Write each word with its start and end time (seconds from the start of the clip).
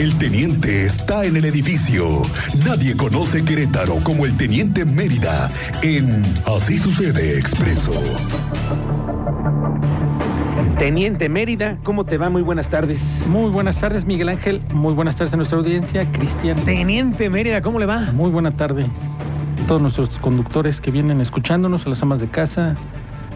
El 0.00 0.16
teniente 0.16 0.86
está 0.86 1.26
en 1.26 1.36
el 1.36 1.44
edificio. 1.44 2.22
Nadie 2.64 2.96
conoce 2.96 3.44
Querétaro 3.44 3.96
como 4.02 4.24
el 4.24 4.34
teniente 4.34 4.86
Mérida 4.86 5.50
en 5.82 6.22
Así 6.46 6.78
sucede 6.78 7.38
expreso. 7.38 7.92
Teniente 10.78 11.28
Mérida, 11.28 11.76
¿cómo 11.82 12.06
te 12.06 12.16
va? 12.16 12.30
Muy 12.30 12.40
buenas 12.40 12.70
tardes. 12.70 13.26
Muy 13.28 13.50
buenas 13.50 13.78
tardes, 13.78 14.06
Miguel 14.06 14.30
Ángel. 14.30 14.62
Muy 14.72 14.94
buenas 14.94 15.16
tardes 15.16 15.34
a 15.34 15.36
nuestra 15.36 15.58
audiencia. 15.58 16.10
Cristian. 16.12 16.64
Teniente 16.64 17.28
Mérida, 17.28 17.60
¿cómo 17.60 17.78
le 17.78 17.84
va? 17.84 18.10
Muy 18.14 18.30
buena 18.30 18.56
tarde. 18.56 18.86
Todos 19.68 19.82
nuestros 19.82 20.18
conductores 20.18 20.80
que 20.80 20.90
vienen 20.90 21.20
escuchándonos, 21.20 21.84
a 21.84 21.90
las 21.90 22.02
amas 22.02 22.20
de 22.20 22.28
casa, 22.28 22.74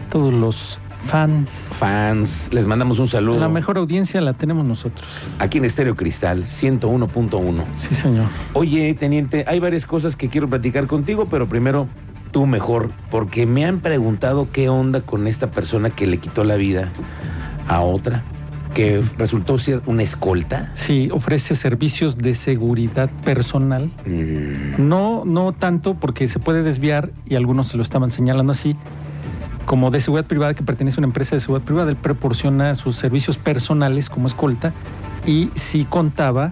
todos 0.09 0.33
los 0.33 0.79
fans. 1.05 1.69
Fans, 1.77 2.49
les 2.51 2.65
mandamos 2.65 2.99
un 2.99 3.07
saludo. 3.07 3.39
La 3.39 3.47
mejor 3.49 3.77
audiencia 3.77 4.19
la 4.21 4.33
tenemos 4.33 4.65
nosotros. 4.65 5.07
Aquí 5.39 5.57
en 5.59 5.65
Estéreo 5.65 5.95
Cristal, 5.95 6.43
101.1. 6.43 7.63
Sí, 7.77 7.95
señor. 7.95 8.25
Oye, 8.53 8.93
teniente, 8.95 9.45
hay 9.47 9.59
varias 9.59 9.85
cosas 9.85 10.15
que 10.15 10.29
quiero 10.29 10.49
platicar 10.49 10.87
contigo, 10.87 11.27
pero 11.29 11.47
primero 11.47 11.87
tú 12.31 12.45
mejor, 12.47 12.91
porque 13.11 13.45
me 13.45 13.65
han 13.65 13.79
preguntado 13.79 14.49
qué 14.51 14.67
onda 14.67 15.01
con 15.01 15.27
esta 15.27 15.51
persona 15.51 15.89
que 15.89 16.05
le 16.05 16.17
quitó 16.17 16.43
la 16.43 16.55
vida 16.55 16.89
a 17.67 17.79
otra, 17.81 18.23
que 18.73 19.01
resultó 19.17 19.57
ser 19.57 19.81
una 19.85 20.03
escolta. 20.03 20.69
Sí, 20.73 21.07
ofrece 21.13 21.55
servicios 21.55 22.17
de 22.17 22.33
seguridad 22.33 23.09
personal. 23.23 23.89
Mm, 24.05 24.85
No, 24.85 25.23
no 25.25 25.53
tanto 25.53 25.93
porque 25.93 26.27
se 26.27 26.39
puede 26.39 26.61
desviar 26.61 27.11
y 27.25 27.35
algunos 27.35 27.67
se 27.67 27.77
lo 27.77 27.83
estaban 27.83 28.11
señalando 28.11 28.51
así, 28.51 28.75
como 29.65 29.91
de 29.91 29.99
seguridad 29.99 30.27
privada 30.27 30.53
que 30.53 30.63
pertenece 30.63 30.97
a 30.97 30.99
una 31.01 31.07
empresa 31.07 31.35
de 31.35 31.39
seguridad 31.39 31.65
privada. 31.65 31.89
Él 31.91 31.97
proporciona 31.97 32.75
sus 32.75 32.95
servicios 32.95 33.37
personales 33.37 34.09
como 34.09 34.27
escolta 34.27 34.73
y 35.25 35.49
sí 35.55 35.85
contaba 35.89 36.51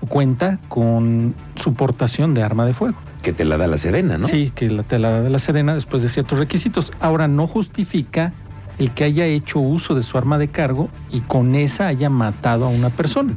o 0.00 0.06
cuenta 0.06 0.58
con 0.68 1.34
su 1.54 1.74
portación 1.74 2.34
de 2.34 2.42
arma 2.42 2.64
de 2.66 2.74
fuego. 2.74 2.96
que 3.22 3.32
te 3.32 3.44
la 3.44 3.56
da 3.56 3.68
la 3.68 3.76
Serena, 3.76 4.18
¿no? 4.18 4.26
Sí, 4.26 4.50
que 4.52 4.68
la 4.68 4.82
tela 4.82 5.20
de 5.20 5.30
la 5.30 5.38
Sedena 5.38 5.74
después 5.74 6.02
de 6.02 6.08
ciertos 6.08 6.40
requisitos. 6.40 6.90
Ahora 6.98 7.28
no 7.28 7.46
justifica 7.46 8.32
el 8.78 8.90
que 8.92 9.04
haya 9.04 9.26
hecho 9.26 9.60
uso 9.60 9.94
de 9.94 10.02
su 10.02 10.18
arma 10.18 10.38
de 10.38 10.48
cargo 10.48 10.88
y 11.10 11.20
con 11.20 11.54
esa 11.54 11.86
haya 11.86 12.10
matado 12.10 12.64
a 12.64 12.68
una 12.68 12.90
persona, 12.90 13.34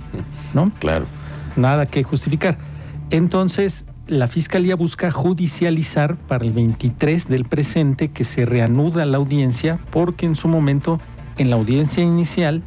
¿no? 0.54 0.72
Claro. 0.80 1.06
Nada 1.56 1.86
que 1.86 2.04
justificar. 2.04 2.58
Entonces, 3.12 3.86
la 4.08 4.28
Fiscalía 4.28 4.76
busca 4.76 5.10
judicializar 5.12 6.16
para 6.16 6.46
el 6.46 6.52
23 6.52 7.28
del 7.28 7.46
presente 7.46 8.10
que 8.10 8.24
se 8.24 8.46
reanuda 8.46 9.06
la 9.06 9.18
audiencia 9.18 9.80
porque 9.90 10.26
en 10.26 10.36
su 10.36 10.48
momento, 10.48 11.00
en 11.38 11.50
la 11.50 11.56
audiencia 11.56 12.04
inicial, 12.04 12.62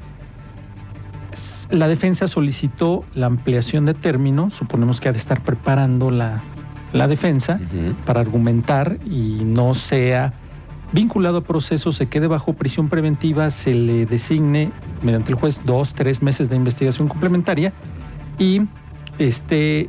la 1.70 1.86
defensa 1.86 2.26
solicitó 2.26 3.04
la 3.14 3.26
ampliación 3.26 3.84
de 3.84 3.94
término, 3.94 4.50
suponemos 4.50 5.00
que 5.00 5.08
ha 5.08 5.12
de 5.12 5.18
estar 5.18 5.42
preparando 5.42 6.10
la, 6.10 6.42
la 6.92 7.06
defensa 7.06 7.60
para 8.04 8.20
argumentar 8.20 8.98
y 9.04 9.42
no 9.44 9.74
sea 9.74 10.32
vinculado 10.92 11.38
a 11.38 11.40
proceso, 11.42 11.92
se 11.92 12.06
quede 12.06 12.26
bajo 12.26 12.54
prisión 12.54 12.88
preventiva, 12.88 13.50
se 13.50 13.74
le 13.74 14.06
designe 14.06 14.72
mediante 15.02 15.32
el 15.32 15.38
juez 15.38 15.60
dos, 15.64 15.94
tres 15.94 16.22
meses 16.22 16.48
de 16.48 16.56
investigación 16.56 17.06
complementaria 17.06 17.72
y 18.38 18.62
este 19.18 19.88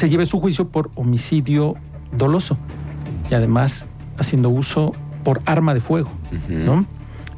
se 0.00 0.08
lleve 0.08 0.24
su 0.24 0.40
juicio 0.40 0.68
por 0.68 0.90
homicidio 0.94 1.74
doloso 2.16 2.56
y 3.30 3.34
además 3.34 3.84
haciendo 4.16 4.48
uso 4.48 4.94
por 5.24 5.42
arma 5.44 5.74
de 5.74 5.80
fuego. 5.80 6.10
¿no? 6.48 6.86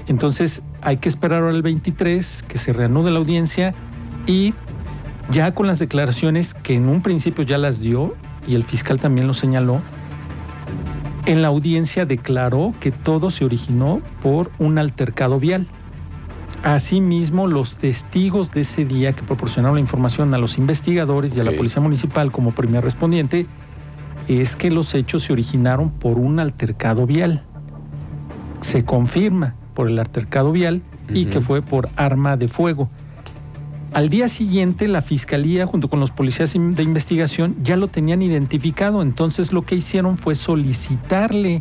Entonces 0.07 0.63
hay 0.81 0.99
que 0.99 1.09
esperar 1.09 1.43
ahora 1.43 1.57
el 1.57 1.63
23 1.63 2.45
que 2.47 2.59
se 2.59 2.73
reanude 2.73 3.11
la 3.11 3.19
audiencia 3.19 3.75
y 4.29 4.55
ya 5.29 5.53
con 5.55 5.67
las 5.67 5.81
declaraciones 5.81 6.55
que 6.55 6.75
en 6.75 6.89
un 6.89 7.03
principio 7.03 7.43
ya 7.43 7.59
las 7.59 7.81
dio 7.81 8.15
y 8.47 8.55
el 8.55 8.63
fiscal 8.63 9.01
también 9.01 9.27
lo 9.27 9.35
señaló, 9.35 9.81
en 11.27 11.43
la 11.43 11.49
audiencia 11.49 12.07
declaró 12.07 12.75
que 12.79 12.93
todo 12.93 13.31
se 13.31 13.45
originó 13.45 14.01
por 14.21 14.53
un 14.61 14.79
altercado 14.79 15.41
vial. 15.41 15.67
Asimismo, 16.63 17.49
los 17.49 17.77
testigos 17.77 18.53
de 18.53 18.61
ese 18.61 18.85
día 18.85 19.13
que 19.15 19.25
proporcionaron 19.25 19.77
la 19.77 19.81
información 19.81 20.33
a 20.33 20.39
los 20.39 20.59
investigadores 20.59 21.37
y 21.37 21.41
a 21.41 21.45
la 21.45 21.53
policía 21.57 21.83
municipal 21.83 22.31
como 22.31 22.53
primer 22.53 22.85
respondiente 22.85 23.47
es 24.29 24.55
que 24.55 24.71
los 24.71 24.95
hechos 24.95 25.25
se 25.25 25.33
originaron 25.33 25.91
por 25.91 26.19
un 26.19 26.39
altercado 26.39 27.05
vial. 27.05 27.43
Se 28.61 28.85
confirma 28.85 29.57
por 29.75 29.89
el 29.89 29.99
altercado 29.99 30.53
vial 30.53 30.83
y 31.09 31.25
que 31.25 31.41
fue 31.41 31.63
por 31.63 31.89
arma 31.97 32.37
de 32.37 32.47
fuego. 32.47 32.89
Al 33.93 34.09
día 34.09 34.29
siguiente, 34.29 34.87
la 34.87 35.03
fiscalía, 35.03 35.67
junto 35.67 35.89
con 35.89 36.01
los 36.01 36.13
policías 36.13 36.53
de 36.53 36.83
investigación, 36.83 37.57
ya 37.63 37.77
lo 37.77 37.89
tenían 37.89 38.23
identificado. 38.23 39.03
Entonces, 39.03 39.53
lo 39.53 39.63
que 39.63 39.75
hicieron 39.75 40.17
fue 40.17 40.35
solicitarle 40.35 41.61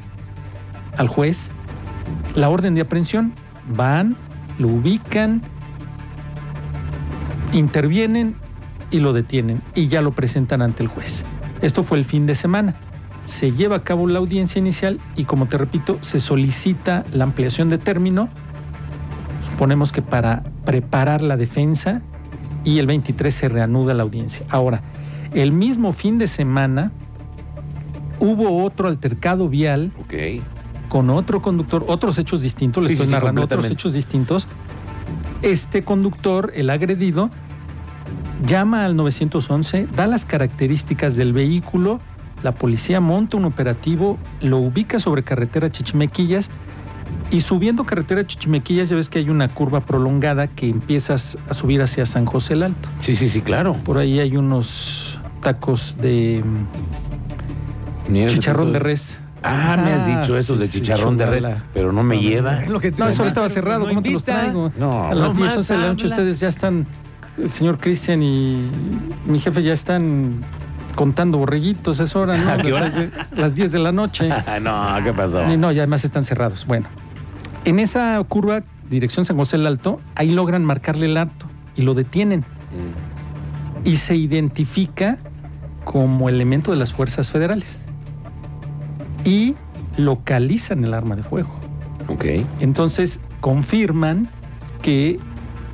al 0.95 1.07
juez 1.07 1.49
la 2.35 2.49
orden 2.49 2.75
de 2.75 2.81
aprehensión. 2.81 3.33
Van, 3.75 4.15
lo 4.61 4.67
ubican, 4.67 5.41
intervienen 7.51 8.35
y 8.91 8.99
lo 8.99 9.13
detienen 9.13 9.61
y 9.75 9.87
ya 9.87 10.01
lo 10.01 10.11
presentan 10.11 10.61
ante 10.61 10.83
el 10.83 10.89
juez. 10.89 11.25
Esto 11.61 11.83
fue 11.83 11.97
el 11.97 12.05
fin 12.05 12.25
de 12.25 12.35
semana. 12.35 12.75
Se 13.25 13.51
lleva 13.51 13.77
a 13.77 13.83
cabo 13.83 14.07
la 14.07 14.19
audiencia 14.19 14.59
inicial 14.59 14.99
y, 15.15 15.25
como 15.25 15.47
te 15.47 15.57
repito, 15.57 15.97
se 16.01 16.19
solicita 16.19 17.03
la 17.11 17.23
ampliación 17.23 17.69
de 17.69 17.77
término. 17.77 18.29
Suponemos 19.41 19.91
que 19.91 20.01
para 20.01 20.43
preparar 20.65 21.21
la 21.21 21.37
defensa 21.37 22.01
y 22.63 22.79
el 22.79 22.87
23 22.87 23.33
se 23.33 23.49
reanuda 23.49 23.93
la 23.93 24.03
audiencia. 24.03 24.45
Ahora, 24.49 24.81
el 25.33 25.51
mismo 25.51 25.93
fin 25.93 26.17
de 26.17 26.27
semana 26.27 26.91
hubo 28.19 28.63
otro 28.63 28.87
altercado 28.87 29.49
vial 29.49 29.91
Ok. 29.99 30.13
Con 30.91 31.09
otro 31.09 31.41
conductor, 31.41 31.85
otros 31.87 32.17
hechos 32.17 32.41
distintos, 32.41 32.83
le 32.83 32.89
Sí, 32.89 32.93
estoy 32.95 33.07
sí, 33.07 33.13
narrando 33.13 33.43
otros 33.43 33.63
hechos 33.69 33.93
distintos. 33.93 34.45
Este 35.41 35.85
conductor, 35.85 36.51
el 36.53 36.69
agredido, 36.69 37.31
llama 38.45 38.83
al 38.83 38.97
911, 38.97 39.87
da 39.95 40.05
las 40.05 40.25
características 40.25 41.15
del 41.15 41.31
vehículo, 41.31 42.01
la 42.43 42.51
policía 42.51 42.99
monta 42.99 43.37
un 43.37 43.45
operativo, 43.45 44.19
lo 44.41 44.57
ubica 44.57 44.99
sobre 44.99 45.23
carretera 45.23 45.71
Chichimequillas 45.71 46.49
y 47.31 47.39
subiendo 47.39 47.85
carretera 47.85 48.27
Chichimequillas 48.27 48.89
ya 48.89 48.97
ves 48.97 49.07
que 49.07 49.19
hay 49.19 49.29
una 49.29 49.47
curva 49.47 49.85
prolongada 49.85 50.47
que 50.47 50.67
empiezas 50.67 51.37
a 51.47 51.53
subir 51.53 51.81
hacia 51.81 52.05
San 52.05 52.25
José 52.25 52.55
el 52.55 52.63
Alto. 52.63 52.89
Sí, 52.99 53.15
sí, 53.15 53.29
sí, 53.29 53.39
claro. 53.39 53.77
Por 53.85 53.97
ahí 53.97 54.19
hay 54.19 54.35
unos 54.35 55.21
tacos 55.39 55.95
de 56.01 56.43
chicharrón 58.27 58.73
de 58.73 58.79
res. 58.79 59.20
Ah, 59.43 59.75
me 59.83 59.91
has 59.93 60.05
dicho 60.05 60.35
Ah, 60.35 60.39
eso 60.39 60.53
sí, 60.53 60.59
de 60.59 60.67
sí, 60.67 60.79
chicharrón 60.81 61.17
de 61.17 61.25
res, 61.25 61.45
pero 61.73 61.91
no 61.91 62.03
me 62.03 62.15
No, 62.15 62.21
lleva. 62.21 62.61
no. 62.61 62.79
No, 62.97 63.07
eso 63.07 63.25
estaba 63.25 63.49
cerrado, 63.49 63.87
¿cómo 63.87 64.01
te 64.03 64.11
los 64.11 64.23
traigo? 64.23 64.71
No, 64.77 65.05
A 65.05 65.09
no 65.09 65.15
las 65.15 65.37
10, 65.37 65.39
más 65.49 65.57
11 65.57 65.73
de 65.73 65.79
la 65.79 65.87
noche 65.87 66.07
ustedes 66.07 66.39
ya 66.39 66.47
están, 66.47 66.85
el 67.37 67.49
señor 67.49 67.79
Cristian 67.79 68.21
y 68.21 68.69
mi 69.25 69.39
jefe 69.39 69.63
ya 69.63 69.73
están 69.73 70.41
contando 70.95 71.37
borreguitos, 71.39 71.99
es 71.99 72.15
hora, 72.15 72.37
¿no? 72.37 72.49
¿A 72.51 72.57
qué 72.57 72.71
hora? 72.73 72.91
Las 73.35 73.55
10 73.55 73.71
de 73.71 73.79
la 73.79 73.91
noche. 73.91 74.29
no, 74.61 74.95
¿qué 75.03 75.13
pasó? 75.13 75.51
Y 75.51 75.57
no, 75.57 75.71
y 75.71 75.77
además 75.79 76.03
están 76.05 76.23
cerrados. 76.23 76.67
Bueno, 76.67 76.87
en 77.65 77.79
esa 77.79 78.23
curva, 78.27 78.61
dirección 78.89 79.25
San 79.25 79.37
José 79.37 79.55
el 79.55 79.65
Alto, 79.65 79.99
ahí 80.15 80.29
logran 80.31 80.63
marcarle 80.63 81.07
el 81.07 81.17
alto 81.17 81.47
y 81.75 81.81
lo 81.81 81.93
detienen. 81.95 82.41
Mm. 82.41 83.87
Y 83.87 83.95
se 83.95 84.15
identifica 84.15 85.17
como 85.83 86.29
elemento 86.29 86.69
de 86.71 86.77
las 86.77 86.93
fuerzas 86.93 87.31
federales. 87.31 87.85
Y 89.23 89.55
localizan 89.97 90.83
el 90.83 90.93
arma 90.93 91.15
de 91.15 91.23
fuego. 91.23 91.51
Ok. 92.07 92.25
Entonces 92.59 93.19
confirman 93.39 94.29
que 94.81 95.19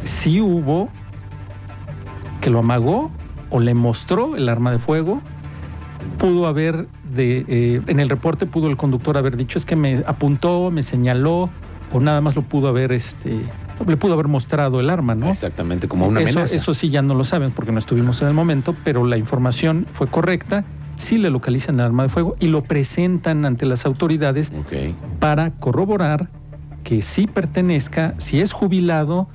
sí 0.03 0.41
hubo, 0.41 0.89
que 2.41 2.49
lo 2.49 2.59
amagó 2.59 3.11
o 3.49 3.59
le 3.59 3.73
mostró 3.73 4.35
el 4.35 4.49
arma 4.49 4.71
de 4.71 4.79
fuego. 4.79 5.21
Pudo 6.17 6.47
haber, 6.47 6.87
de, 7.03 7.45
eh, 7.47 7.81
en 7.87 7.99
el 7.99 8.09
reporte 8.09 8.45
pudo 8.45 8.67
el 8.67 8.77
conductor 8.77 9.17
haber 9.17 9.37
dicho 9.37 9.57
es 9.57 9.65
que 9.65 9.75
me 9.75 10.03
apuntó, 10.05 10.71
me 10.71 10.83
señaló 10.83 11.49
o 11.91 11.99
nada 11.99 12.21
más 12.21 12.35
lo 12.35 12.41
pudo 12.41 12.67
haber, 12.67 12.91
este, 12.91 13.39
le 13.85 13.97
pudo 13.97 14.13
haber 14.13 14.27
mostrado 14.27 14.79
el 14.79 14.89
arma, 14.89 15.15
¿no? 15.15 15.29
Exactamente, 15.29 15.87
como 15.87 16.07
una 16.07 16.21
eso, 16.21 16.39
amenaza. 16.39 16.55
eso 16.55 16.73
sí 16.73 16.89
ya 16.89 17.01
no 17.01 17.13
lo 17.13 17.23
saben 17.23 17.51
porque 17.51 17.71
no 17.71 17.79
estuvimos 17.79 18.21
en 18.21 18.27
el 18.27 18.33
momento, 18.33 18.75
pero 18.83 19.05
la 19.05 19.17
información 19.17 19.87
fue 19.91 20.07
correcta, 20.07 20.65
sí 20.97 21.17
le 21.17 21.29
localizan 21.29 21.75
el 21.75 21.81
arma 21.81 22.03
de 22.03 22.09
fuego 22.09 22.35
y 22.39 22.47
lo 22.47 22.63
presentan 22.63 23.45
ante 23.45 23.65
las 23.65 23.85
autoridades 23.85 24.51
para 25.19 25.51
corroborar 25.51 26.29
que 26.83 27.01
sí 27.01 27.27
pertenezca, 27.27 28.15
si 28.17 28.39
es 28.39 28.53
jubilado, 28.53 29.27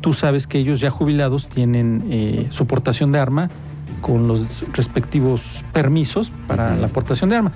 tú 0.00 0.12
sabes 0.12 0.46
que 0.46 0.58
ellos 0.58 0.80
ya 0.80 0.90
jubilados 0.90 1.48
tienen 1.48 2.04
eh, 2.10 2.46
su 2.50 2.66
portación 2.66 3.12
de 3.12 3.18
arma 3.18 3.50
con 4.00 4.26
los 4.26 4.64
respectivos 4.72 5.64
permisos 5.72 6.32
para 6.46 6.74
la 6.76 6.88
portación 6.88 7.30
de 7.30 7.36
arma, 7.36 7.52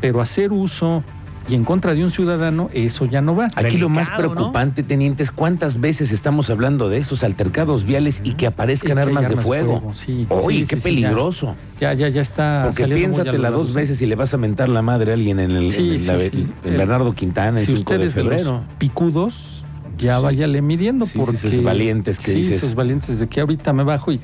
pero 0.00 0.20
hacer 0.20 0.52
uso 0.52 1.02
y 1.48 1.54
en 1.54 1.64
contra 1.64 1.94
de 1.94 2.04
un 2.04 2.10
ciudadano, 2.10 2.68
eso 2.74 3.06
ya 3.06 3.22
no 3.22 3.34
va. 3.34 3.48
Aquí 3.56 3.78
lo 3.78 3.88
más 3.88 4.06
Delicado, 4.08 4.28
¿no? 4.28 4.34
preocupante, 4.34 4.82
teniente, 4.82 5.22
es 5.22 5.30
cuántas 5.30 5.80
veces 5.80 6.12
estamos 6.12 6.50
hablando 6.50 6.88
de 6.88 6.98
esos 6.98 7.24
altercados 7.24 7.84
viales 7.84 8.20
y 8.24 8.34
que 8.34 8.44
Y 8.44 8.48
aparezcan 8.48 8.94
que 8.96 9.00
armas, 9.00 9.28
de 9.28 9.36
fuego. 9.38 9.92
sí. 9.94 10.26
Oye, 10.28 10.60
Sí, 10.60 10.66
qué 10.68 10.76
sí, 10.76 10.82
peligroso. 10.88 11.56
Ya, 11.80 11.94
ya, 11.94 12.08
ya 12.08 12.20
está. 12.20 12.62
Porque 12.66 12.84
piénsatela 12.86 13.50
dos 13.50 13.66
largo, 13.68 13.74
veces 13.80 14.02
y 14.02 14.06
le 14.06 14.14
vas 14.14 14.34
a 14.34 14.36
mentar 14.36 14.68
la 14.68 14.82
madre 14.82 15.12
a 15.12 15.14
alguien 15.14 15.40
en 15.40 15.52
el, 15.52 15.64
en 15.64 15.70
sí, 15.70 15.98
la- 16.06 16.22
en 16.22 16.54
Bernardo 16.62 17.14
Quintana 17.14 17.60
el 17.60 17.66
Si 17.66 17.76
5 17.76 17.92
de 17.96 18.06
ustedes 18.06 18.14
de 18.14 18.22
los 18.44 18.60
picudos, 18.78 19.64
ya 19.96 20.18
váyale 20.20 20.60
midiendo 20.62 21.06
porque 21.16 21.36
esos 21.36 21.62
valientes 21.62 22.18
que 22.18 22.32
dices. 22.32 22.58
esos 22.58 22.74
valientes 22.74 23.18
de 23.18 23.26
que 23.28 23.40
ahorita 23.40 23.72
me 23.72 23.84
bajo 23.84 24.12
y 24.12 24.20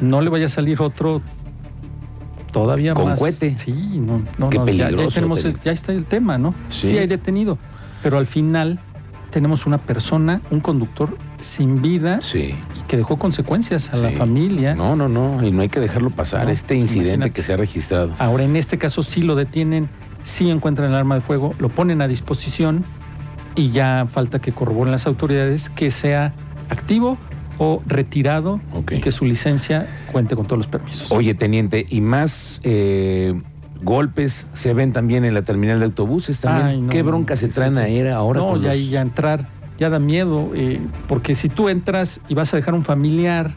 no 0.00 0.20
le 0.22 0.30
vaya 0.30 0.46
a 0.46 0.48
salir 0.48 0.80
otro 0.80 1.20
todavía 2.52 2.94
Con 2.94 3.06
más. 3.10 3.18
cohete. 3.18 3.56
Sí, 3.56 3.72
no, 3.72 4.22
no, 4.38 4.50
Qué 4.50 4.58
no, 4.58 4.66
ya- 4.68 4.90
tenemos 5.12 5.44
el- 5.44 5.58
ya 5.60 5.72
está 5.72 5.92
el 5.92 6.04
tema, 6.04 6.38
¿no? 6.38 6.54
Sí. 6.68 6.90
Sí. 6.90 6.98
hay 6.98 7.06
detenido, 7.06 7.58
pero 8.02 8.18
al 8.18 8.26
final 8.26 8.78
tenemos 9.30 9.66
una 9.66 9.78
persona, 9.78 10.40
un 10.50 10.60
conductor 10.60 11.16
sin 11.40 11.80
vida 11.82 12.20
Sí. 12.20 12.54
y 12.78 12.82
que 12.86 12.96
dejó 12.98 13.18
consecuencias 13.18 13.92
a 13.92 13.96
la 13.96 14.10
familia. 14.10 14.74
No, 14.74 14.94
no, 14.94 15.08
no, 15.08 15.44
y 15.44 15.50
no 15.50 15.62
hay 15.62 15.68
que 15.70 15.80
dejarlo 15.80 16.10
pasar. 16.10 16.44
No, 16.44 16.50
este 16.50 16.74
pues 16.74 16.82
incidente 16.82 17.08
imagínate. 17.14 17.32
que 17.32 17.42
se 17.42 17.52
ha 17.54 17.56
registrado. 17.56 18.12
Ahora, 18.18 18.44
en 18.44 18.54
este 18.56 18.78
caso 18.78 19.02
sí 19.02 19.22
lo 19.22 19.34
detienen, 19.34 19.88
sí 20.22 20.50
encuentran 20.50 20.90
el 20.90 20.94
arma 20.96 21.14
de 21.16 21.20
fuego, 21.22 21.54
lo 21.58 21.68
ponen 21.70 22.00
a 22.02 22.06
disposición 22.08 22.84
y 23.54 23.70
ya 23.70 24.06
falta 24.10 24.38
que 24.40 24.52
corroboren 24.52 24.92
las 24.92 25.06
autoridades 25.06 25.68
que 25.70 25.90
sea 25.90 26.32
activo 26.68 27.18
o 27.58 27.82
retirado 27.86 28.60
y 28.90 29.00
que 29.00 29.12
su 29.12 29.24
licencia 29.24 29.86
cuente 30.10 30.34
con 30.36 30.46
todos 30.46 30.58
los 30.58 30.66
permisos. 30.66 31.10
Oye, 31.12 31.34
teniente, 31.34 31.86
y 31.88 32.00
más 32.00 32.60
eh, 32.64 33.40
golpes 33.82 34.46
se 34.52 34.74
ven 34.74 34.92
también 34.92 35.24
en 35.24 35.34
la 35.34 35.42
terminal 35.42 35.78
de 35.78 35.84
autobuses 35.86 36.40
también. 36.40 36.66
Ay, 36.66 36.80
no, 36.80 36.88
¿Qué 36.90 37.02
bronca 37.02 37.36
se 37.36 37.48
traen 37.48 37.74
sí. 37.76 37.80
ahí 37.80 38.06
ahora 38.08 38.40
no, 38.40 38.56
ya 38.56 38.70
los- 38.74 38.90
ya 38.90 39.00
entrar, 39.00 39.48
ya 39.78 39.90
da 39.90 39.98
miedo, 39.98 40.50
eh, 40.54 40.80
porque 41.08 41.34
si 41.34 41.48
tú 41.48 41.68
entras 41.68 42.20
y 42.28 42.34
vas 42.34 42.52
a 42.54 42.56
dejar 42.56 42.74
un 42.74 42.84
familiar 42.84 43.50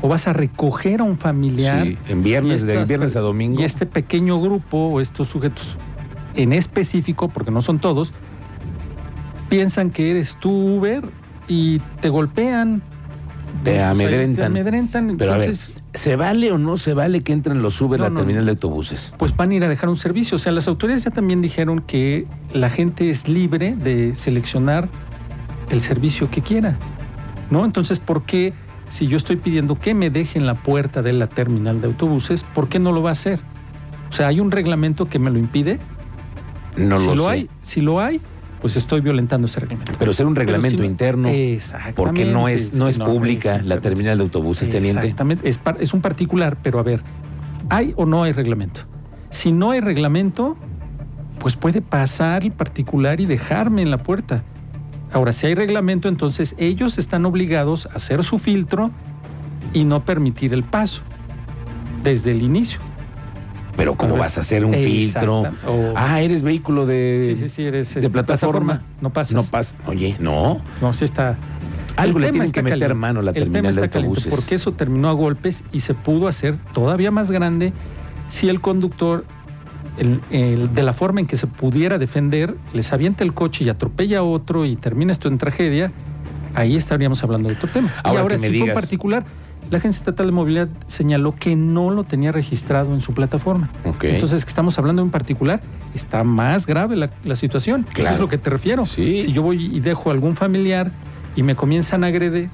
o 0.00 0.08
vas 0.08 0.28
a 0.28 0.32
recoger 0.32 1.00
a 1.00 1.04
un 1.04 1.16
familiar, 1.18 1.84
Sí, 1.86 1.98
en 2.08 2.22
viernes, 2.22 2.62
de 2.64 2.84
viernes 2.84 3.16
a 3.16 3.20
domingo. 3.20 3.60
Y 3.60 3.64
este 3.64 3.84
pequeño 3.86 4.40
grupo 4.40 4.76
o 4.88 5.00
estos 5.00 5.28
sujetos 5.28 5.76
en 6.34 6.52
específico, 6.52 7.28
porque 7.28 7.50
no 7.50 7.62
son 7.62 7.78
todos, 7.80 8.12
piensan 9.48 9.90
que 9.90 10.10
eres 10.10 10.36
tú 10.38 10.50
Uber 10.50 11.04
y 11.48 11.80
te 12.00 12.08
golpean. 12.10 12.82
Te 13.64 13.72
Pues 13.72 13.82
amedrentan. 13.82 14.36
Te 14.36 14.44
amedrentan. 14.60 15.16
Pero 15.18 15.34
a 15.34 15.38
ver, 15.38 15.54
¿se 15.94 16.16
vale 16.16 16.52
o 16.52 16.58
no 16.58 16.76
se 16.76 16.94
vale 16.94 17.22
que 17.22 17.32
entren 17.32 17.62
los 17.62 17.80
Uber 17.80 18.00
a 18.00 18.04
la 18.04 18.10
no, 18.10 18.18
terminal 18.18 18.44
de 18.44 18.50
autobuses? 18.52 19.12
pues 19.18 19.36
van 19.36 19.50
a 19.50 19.54
ir 19.54 19.64
a 19.64 19.68
dejar 19.68 19.88
un 19.88 19.96
servicio. 19.96 20.36
O 20.36 20.38
sea, 20.38 20.52
las 20.52 20.68
autoridades 20.68 21.04
ya 21.04 21.10
también 21.10 21.42
dijeron 21.42 21.80
que 21.80 22.26
la 22.52 22.70
gente 22.70 23.10
es 23.10 23.28
libre 23.28 23.74
de 23.74 24.14
seleccionar 24.14 24.88
el 25.70 25.80
servicio 25.80 26.30
que 26.30 26.42
quiera. 26.42 26.78
¿No? 27.50 27.64
Entonces, 27.64 27.98
¿por 27.98 28.24
qué 28.24 28.52
si 28.90 29.06
yo 29.06 29.16
estoy 29.16 29.36
pidiendo 29.36 29.74
que 29.76 29.94
me 29.94 30.10
dejen 30.10 30.46
la 30.46 30.54
puerta 30.54 31.02
de 31.02 31.12
la 31.12 31.26
terminal 31.28 31.80
de 31.80 31.88
autobuses, 31.88 32.44
¿por 32.54 32.68
qué 32.68 32.78
no 32.78 32.92
lo 32.92 33.02
va 33.02 33.10
a 33.10 33.12
hacer? 33.12 33.40
O 34.10 34.12
sea, 34.12 34.28
¿hay 34.28 34.40
un 34.40 34.50
reglamento 34.50 35.08
que 35.08 35.18
me 35.18 35.30
lo 35.30 35.38
impide? 35.38 35.78
No 36.76 36.98
si 36.98 37.06
lo, 37.06 37.14
lo, 37.14 37.24
sé. 37.24 37.30
hay, 37.30 37.50
si 37.60 37.80
lo 37.80 38.00
hay, 38.00 38.20
pues 38.60 38.76
estoy 38.76 39.00
violentando 39.00 39.46
ese 39.46 39.60
reglamento. 39.60 39.92
Pero 39.98 40.12
ser 40.12 40.26
un 40.26 40.34
reglamento 40.34 40.70
si 40.70 40.76
no- 40.78 40.84
interno, 40.84 41.30
porque 41.94 42.24
no 42.24 42.48
es, 42.48 42.74
no 42.74 42.88
es 42.88 42.98
pública 42.98 43.60
la 43.62 43.80
terminal 43.80 44.18
de 44.18 44.24
autobuses, 44.24 44.68
teniente. 44.70 45.00
Exactamente, 45.00 45.48
es 45.48 45.94
un 45.94 46.00
particular, 46.00 46.56
pero 46.62 46.78
a 46.78 46.82
ver, 46.82 47.02
¿hay 47.68 47.94
o 47.96 48.04
no 48.06 48.22
hay 48.22 48.32
reglamento? 48.32 48.80
Si 49.30 49.52
no 49.52 49.70
hay 49.70 49.80
reglamento, 49.80 50.56
pues 51.38 51.54
puede 51.56 51.82
pasar 51.82 52.42
el 52.42 52.52
particular 52.52 53.20
y 53.20 53.26
dejarme 53.26 53.82
en 53.82 53.90
la 53.90 53.98
puerta. 54.02 54.42
Ahora, 55.12 55.32
si 55.32 55.46
hay 55.46 55.54
reglamento, 55.54 56.08
entonces 56.08 56.54
ellos 56.58 56.98
están 56.98 57.24
obligados 57.24 57.86
a 57.86 57.90
hacer 57.96 58.24
su 58.24 58.38
filtro 58.38 58.90
y 59.72 59.84
no 59.84 60.04
permitir 60.04 60.52
el 60.52 60.64
paso 60.64 61.02
desde 62.02 62.32
el 62.32 62.42
inicio. 62.42 62.80
Pero 63.78 63.94
¿cómo 63.94 64.16
vas 64.16 64.36
a 64.36 64.40
hacer 64.40 64.64
un 64.64 64.74
filtro? 64.74 65.42
O- 65.64 65.92
Ah, 65.94 66.20
eres 66.20 66.42
vehículo 66.42 66.84
de, 66.84 67.22
sí, 67.24 67.36
sí, 67.36 67.48
sí, 67.48 67.62
eres 67.62 67.94
de 67.94 68.10
plataforma. 68.10 68.82
No 69.00 69.10
pasas. 69.10 69.34
No 69.36 69.44
pasa. 69.44 69.78
Oye, 69.86 70.16
no. 70.18 70.60
No, 70.82 70.92
sí 70.92 71.04
está. 71.04 71.38
Algo 71.96 72.18
El 72.18 72.22
le 72.22 72.26
tema 72.26 72.32
tienen 72.32 72.46
está 72.48 72.58
que 72.58 72.62
meter 72.64 72.78
caliente. 72.80 72.94
mano 73.00 73.20
a 73.20 73.22
la 73.22 73.30
El 73.30 73.34
tema 73.36 73.52
terminal 73.52 73.74
de 73.76 73.80
está 73.82 73.88
caliente 73.92 74.18
autobuses. 74.18 74.34
porque 74.40 74.54
eso 74.56 74.72
terminó 74.72 75.08
a 75.08 75.12
golpes 75.12 75.62
y 75.70 75.78
se 75.80 75.94
pudo 75.94 76.26
hacer 76.26 76.56
todavía 76.72 77.12
más 77.12 77.30
grande 77.30 77.72
si 78.26 78.48
el 78.48 78.60
conductor, 78.60 79.24
el- 79.96 80.20
el- 80.32 80.74
de 80.74 80.82
la 80.82 80.92
forma 80.92 81.20
en 81.20 81.26
que 81.28 81.36
se 81.36 81.46
pudiera 81.46 81.98
defender, 81.98 82.56
les 82.72 82.92
avienta 82.92 83.22
el 83.22 83.32
coche 83.32 83.62
y 83.64 83.68
atropella 83.68 84.18
a 84.18 84.22
otro 84.24 84.64
y 84.66 84.74
termina 84.74 85.12
esto 85.12 85.28
en 85.28 85.38
tragedia, 85.38 85.92
ahí 86.56 86.74
estaríamos 86.74 87.22
hablando 87.22 87.48
de 87.48 87.54
otro 87.54 87.68
tema. 87.68 87.92
Ahora 88.02 88.18
y 88.18 88.22
ahora 88.22 88.34
que 88.36 88.40
me 88.42 88.48
sí 88.48 88.58
fue 88.58 88.68
en 88.70 88.74
particular, 88.74 89.24
la 89.70 89.78
Agencia 89.78 89.98
Estatal 89.98 90.26
de 90.26 90.32
Movilidad 90.32 90.68
señaló 90.86 91.34
que 91.34 91.56
no 91.56 91.90
lo 91.90 92.04
tenía 92.04 92.32
registrado 92.32 92.94
en 92.94 93.00
su 93.00 93.12
plataforma. 93.12 93.70
Entonces, 94.02 94.44
que 94.44 94.48
estamos 94.48 94.78
hablando 94.78 95.00
de 95.02 95.04
un 95.04 95.10
particular, 95.10 95.60
está 95.94 96.24
más 96.24 96.66
grave 96.66 96.96
la, 96.96 97.10
la 97.24 97.36
situación. 97.36 97.86
Eso 97.96 98.08
es 98.10 98.18
lo 98.20 98.28
que 98.28 98.38
te 98.38 98.50
refiero. 98.50 98.86
Sí. 98.86 99.18
Si 99.20 99.32
yo 99.32 99.42
voy 99.42 99.66
y 99.76 99.80
dejo 99.80 100.10
a 100.10 100.12
algún 100.12 100.36
familiar 100.36 100.90
y 101.36 101.42
me 101.42 101.54
comienzan 101.54 102.04
a 102.04 102.08
agredir, 102.08 102.50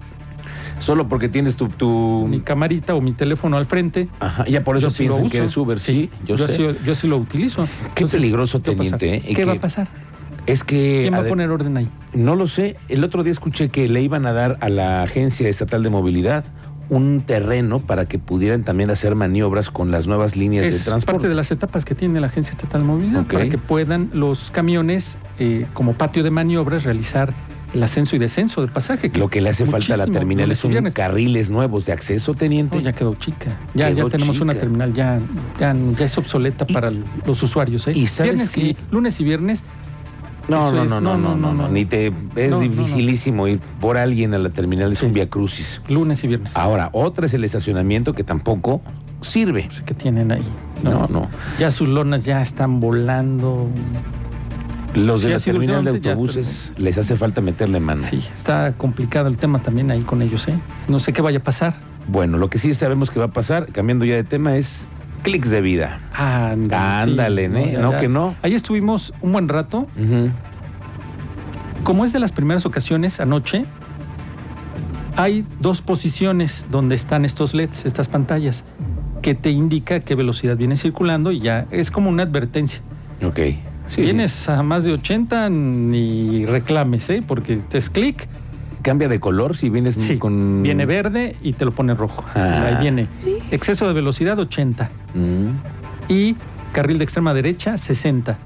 Solo 0.78 1.08
porque 1.08 1.28
tienes 1.28 1.56
tu... 1.56 1.68
tu- 1.68 2.26
mi 2.28 2.40
camarita 2.40 2.96
o 2.96 3.00
mi 3.00 3.12
teléfono 3.12 3.56
al 3.56 3.64
frente. 3.64 4.08
Ajá, 4.18 4.44
ya 4.46 4.64
por 4.64 4.76
eso 4.76 4.88
yo 4.88 4.90
sí 4.90 5.04
piensan 5.04 5.30
que 5.30 5.36
eres 5.38 5.56
Uber. 5.56 5.78
Sí, 5.78 6.10
yo, 6.26 6.36
sé. 6.36 6.48
sí, 6.56 6.66
yo 6.84 6.94
sí 6.96 7.06
lo 7.06 7.16
utilizo. 7.16 7.64
Qué 7.64 7.88
Entonces, 8.02 8.20
peligroso, 8.20 8.60
¿qué 8.60 8.70
va 8.70 8.74
a 8.74 8.76
teniente. 8.98 9.14
¿eh? 9.14 9.22
Y 9.30 9.34
¿Qué 9.34 9.44
va 9.44 9.52
a 9.52 9.60
pasar? 9.60 9.86
Es 10.46 10.64
que... 10.64 10.98
¿Quién 11.02 11.14
va 11.14 11.18
a 11.20 11.24
poner 11.24 11.48
orden 11.50 11.76
ahí? 11.76 11.88
No 12.12 12.34
lo 12.34 12.48
sé. 12.48 12.76
El 12.88 13.04
otro 13.04 13.22
día 13.22 13.30
escuché 13.30 13.68
que 13.68 13.88
le 13.88 14.02
iban 14.02 14.26
a 14.26 14.32
dar 14.32 14.58
a 14.60 14.68
la 14.68 15.04
Agencia 15.04 15.48
Estatal 15.48 15.82
de 15.84 15.90
Movilidad 15.90 16.44
un 16.90 17.22
terreno 17.26 17.80
para 17.80 18.06
que 18.06 18.18
pudieran 18.18 18.62
también 18.64 18.90
hacer 18.90 19.14
maniobras 19.14 19.70
con 19.70 19.90
las 19.90 20.06
nuevas 20.06 20.36
líneas 20.36 20.64
de 20.66 20.76
Es 20.76 20.84
transporte. 20.84 21.12
parte 21.14 21.28
de 21.28 21.34
las 21.34 21.50
etapas 21.50 21.84
que 21.84 21.94
tiene 21.94 22.20
la 22.20 22.26
Agencia 22.26 22.52
Estatal 22.52 22.82
de 22.82 22.86
Movilidad 22.86 23.24
para 23.26 23.48
que 23.48 23.58
puedan 23.58 24.10
los 24.12 24.50
camiones, 24.50 25.18
eh, 25.38 25.66
como 25.72 25.94
patio 25.94 26.22
de 26.22 26.30
maniobras, 26.30 26.84
realizar 26.84 27.32
el 27.72 27.82
ascenso 27.82 28.14
y 28.14 28.20
descenso 28.20 28.60
de 28.60 28.68
pasaje. 28.68 29.10
Lo 29.14 29.28
que 29.28 29.40
le 29.40 29.48
hace 29.48 29.66
falta 29.66 29.94
a 29.94 29.96
la 29.96 30.06
terminal 30.06 30.54
son 30.54 30.70
viernes. 30.70 30.94
carriles 30.94 31.50
nuevos 31.50 31.86
de 31.86 31.92
acceso, 31.92 32.32
teniente. 32.34 32.76
No, 32.76 32.82
ya 32.82 32.92
quedó 32.92 33.14
chica. 33.16 33.58
Ya, 33.74 33.88
Quedó 33.92 34.08
ya 34.08 34.10
tenemos 34.16 34.40
una 34.40 34.54
terminal, 34.54 34.92
ya, 34.92 35.18
ya, 35.58 35.74
ya 35.98 36.04
es 36.04 36.16
obsoleta 36.18 36.66
Y- 36.68 36.72
para 36.72 36.92
los 37.26 37.42
usuarios. 37.42 37.88
¿eh? 37.88 37.92
y 37.96 38.06
¿sabes 38.06 38.32
Viernes 38.34 38.52
qué? 38.54 38.60
y, 38.60 38.76
lunes 38.92 39.18
y 39.18 39.24
viernes. 39.24 39.64
No, 40.48 40.70
no, 40.72 40.84
es- 40.84 40.90
no, 40.90 41.00
no, 41.00 41.16
no, 41.16 41.36
no, 41.36 41.52
no, 41.54 41.68
ni 41.68 41.84
te 41.84 42.12
es 42.36 42.50
No, 42.50 42.60
dificilísimo 42.60 43.48
ir 43.48 43.60
por 43.80 43.96
alguien 43.96 44.34
a 44.34 44.38
la 44.38 44.50
terminal, 44.50 44.92
es 44.92 44.98
Sí. 44.98 45.06
un 45.06 45.12
via 45.14 45.28
crucis. 45.28 45.80
Lunes 45.88 46.22
y 46.24 46.28
viernes. 46.28 46.54
Ahora, 46.56 46.90
otra 46.92 47.26
es 47.26 47.34
el 47.34 47.44
estacionamiento 47.44 48.12
que 48.12 48.24
tampoco 48.24 48.82
sirve. 49.22 49.68
Sé 49.70 49.82
qué 49.84 49.94
tienen 49.94 50.32
ahí. 50.32 50.44
No, 50.82 51.06
no. 51.08 51.28
Ya 51.58 51.70
sus 51.70 51.88
lonas 51.88 52.24
ya 52.24 52.42
están 52.42 52.80
volando. 52.80 53.68
Los 54.94 55.22
de 55.22 55.38
Sí, 55.40 55.50
la 55.50 55.54
terminal 55.58 55.84
de 55.84 55.90
autobuses 55.90 56.72
les 56.76 56.98
hace 56.98 57.16
falta 57.16 57.40
meterle 57.40 57.80
mano. 57.80 58.02
Sí, 58.08 58.22
está 58.32 58.74
complicado 58.76 59.26
el 59.28 59.36
tema 59.38 59.60
también 59.60 59.90
ahí 59.90 60.02
con 60.02 60.22
ellos, 60.22 60.46
¿eh? 60.46 60.54
No 60.86 61.00
sé 61.00 61.12
qué 61.12 61.20
vaya 61.20 61.38
a 61.38 61.42
pasar. 61.42 61.74
Bueno, 62.06 62.38
lo 62.38 62.48
que 62.48 62.58
sí 62.58 62.72
sabemos 62.74 63.10
que 63.10 63.18
va 63.18 63.24
a 63.26 63.32
pasar, 63.32 63.72
cambiando 63.72 64.04
ya 64.04 64.14
de 64.14 64.22
tema, 64.24 64.56
es 64.56 64.86
clics 65.24 65.50
de 65.50 65.60
vida. 65.60 65.98
Ándale. 66.12 67.10
Ándale, 67.12 67.44
¿eh? 67.46 67.72
ya, 67.72 67.80
No, 67.80 67.92
ya. 67.92 68.00
que 68.00 68.08
no. 68.08 68.36
Ahí 68.42 68.54
estuvimos 68.54 69.12
un 69.20 69.32
buen 69.32 69.48
rato. 69.48 69.88
Como 71.82 72.04
es 72.04 72.12
de 72.12 72.20
las 72.20 72.30
primeras 72.32 72.64
ocasiones 72.64 73.18
anoche, 73.20 73.64
hay 75.16 75.44
dos 75.60 75.82
posiciones 75.82 76.66
donde 76.70 76.94
están 76.94 77.24
estos 77.24 77.54
LEDs, 77.54 77.84
estas 77.84 78.08
pantallas, 78.08 78.64
que 79.22 79.34
te 79.34 79.50
indica 79.50 80.00
qué 80.00 80.14
velocidad 80.14 80.56
viene 80.56 80.76
circulando 80.76 81.32
y 81.32 81.40
ya 81.40 81.66
es 81.70 81.90
como 81.90 82.08
una 82.10 82.22
advertencia. 82.22 82.80
Ok. 83.24 83.36
Si 83.86 83.96
Sí, 83.96 84.00
vienes 84.02 84.48
a 84.48 84.62
más 84.62 84.84
de 84.84 84.92
80, 84.92 85.50
ni 85.50 86.46
reclames, 86.46 87.08
¿eh? 87.10 87.22
Porque 87.26 87.58
te 87.58 87.76
es 87.78 87.90
clic, 87.90 88.22
sí. 88.22 88.28
Cambia 88.82 89.08
de 89.08 89.18
color 89.20 89.56
si 89.56 89.70
vienes 89.70 89.94
sí, 89.98 90.18
con. 90.18 90.62
viene 90.62 90.84
verde 90.84 91.36
y 91.42 91.54
te 91.54 91.64
lo 91.64 91.72
pone 91.72 91.94
rojo. 91.94 92.22
Ah. 92.34 92.66
Ahí 92.66 92.76
viene 92.82 93.06
exceso 93.50 93.86
de 93.86 93.94
velocidad 93.94 94.38
80 94.38 94.90
Mm. 95.14 95.50
y 96.08 96.36
carril 96.72 96.98
de 96.98 97.04
extrema 97.04 97.32
derecha 97.34 97.76
60. 97.76 98.36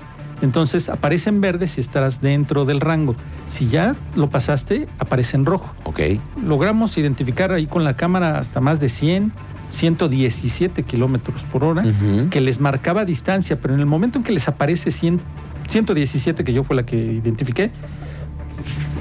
Entonces 0.40 0.88
aparece 0.88 1.30
en 1.30 1.40
verde 1.40 1.66
si 1.66 1.80
estarás 1.80 2.20
dentro 2.20 2.64
del 2.64 2.80
rango. 2.80 3.16
Si 3.46 3.68
ya 3.68 3.96
lo 4.14 4.30
pasaste, 4.30 4.86
aparece 4.98 5.36
en 5.36 5.46
rojo. 5.46 5.74
Ok. 5.84 6.00
Logramos 6.40 6.96
identificar 6.96 7.50
ahí 7.50 7.66
con 7.66 7.82
la 7.82 7.96
cámara 7.96 8.38
hasta 8.38 8.60
más 8.60 8.78
de 8.78 8.88
100, 8.88 9.32
117 9.70 10.84
kilómetros 10.84 11.42
por 11.44 11.64
hora, 11.64 11.84
que 12.30 12.40
les 12.40 12.60
marcaba 12.60 13.04
distancia, 13.04 13.60
pero 13.60 13.74
en 13.74 13.80
el 13.80 13.86
momento 13.86 14.18
en 14.18 14.24
que 14.24 14.32
les 14.32 14.46
aparece 14.46 14.90
100, 14.90 15.20
117, 15.66 16.44
que 16.44 16.52
yo 16.52 16.62
fue 16.62 16.76
la 16.76 16.86
que 16.86 16.96
identifiqué, 16.96 17.70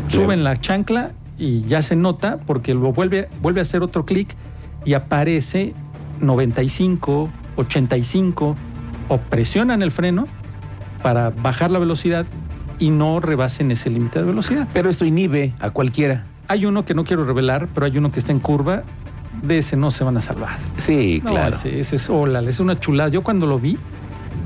suben 0.07 0.43
la 0.43 0.55
chancla 0.59 1.11
y 1.37 1.61
ya 1.63 1.81
se 1.81 1.95
nota 1.95 2.39
porque 2.45 2.73
lo 2.73 2.91
vuelve, 2.93 3.29
vuelve 3.41 3.59
a 3.59 3.63
hacer 3.63 3.83
otro 3.83 4.05
clic 4.05 4.35
y 4.85 4.93
aparece 4.93 5.73
95, 6.19 7.29
85 7.57 8.55
o 9.09 9.17
presionan 9.17 9.81
el 9.81 9.91
freno 9.91 10.27
para 11.03 11.29
bajar 11.29 11.71
la 11.71 11.79
velocidad 11.79 12.25
y 12.79 12.89
no 12.89 13.19
rebasen 13.19 13.71
ese 13.71 13.89
límite 13.89 14.19
de 14.19 14.25
velocidad. 14.25 14.67
Pero 14.73 14.89
esto 14.89 15.05
inhibe 15.05 15.53
a 15.59 15.71
cualquiera. 15.71 16.25
Hay 16.47 16.65
uno 16.65 16.85
que 16.85 16.93
no 16.93 17.03
quiero 17.03 17.25
revelar, 17.25 17.67
pero 17.73 17.85
hay 17.85 17.97
uno 17.97 18.11
que 18.11 18.19
está 18.19 18.31
en 18.31 18.39
curva. 18.39 18.83
De 19.41 19.59
ese 19.59 19.77
no 19.77 19.91
se 19.91 20.03
van 20.03 20.17
a 20.17 20.21
salvar. 20.21 20.57
Sí, 20.77 21.21
No, 21.23 21.31
claro. 21.31 21.55
Ese, 21.55 21.79
ese 21.79 21.97
es 21.97 22.09
hola, 22.09 22.41
es 22.41 22.59
una 22.59 22.79
chulada. 22.79 23.09
Yo 23.09 23.21
cuando 23.21 23.45
lo 23.45 23.59
vi, 23.59 23.77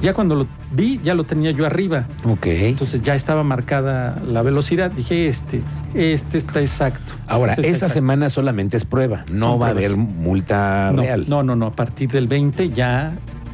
ya 0.02 0.14
cuando 0.14 0.36
lo 0.36 0.48
vi, 0.72 1.00
ya 1.04 1.14
lo 1.14 1.24
tenía 1.24 1.52
yo 1.52 1.66
arriba. 1.66 2.08
Ok. 2.24 2.48
Entonces 2.48 3.02
ya 3.02 3.16
estaba 3.16 3.44
marcada 3.44 4.22
la 4.26 4.42
velocidad. 4.42 4.92
Dije, 4.92 5.28
este, 5.28 5.62
este 5.94 6.38
está 6.38 6.60
exacto. 6.60 7.14
Ahora, 7.28 7.54
Este 7.54 7.62
está 7.62 7.72
esta 7.74 7.86
exacto. 7.88 7.94
semana 7.94 8.30
solamente 8.30 8.78
es 8.78 8.86
prueba. 8.86 9.26
No 9.32 9.52
Son 9.52 9.62
va 9.62 9.68
a 9.68 9.70
haber 9.72 9.98
multa 9.98 10.92
no, 10.94 11.02
real. 11.02 11.26
No, 11.28 11.44
no, 11.44 11.56
no. 11.56 11.68
A 11.68 11.72
partir 11.72 12.10
del 12.10 12.28
20 12.28 12.70
ya 12.70 13.14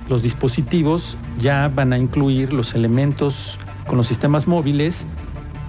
los 0.10 0.24
dispositivos 0.24 1.18
ya 1.40 1.72
van 1.74 1.94
a 1.94 1.98
incluir 1.98 2.54
los 2.54 2.76
elementos 2.76 3.60
con 3.88 3.98
los 3.98 4.08
sistemas 4.08 4.48
móviles. 4.48 5.06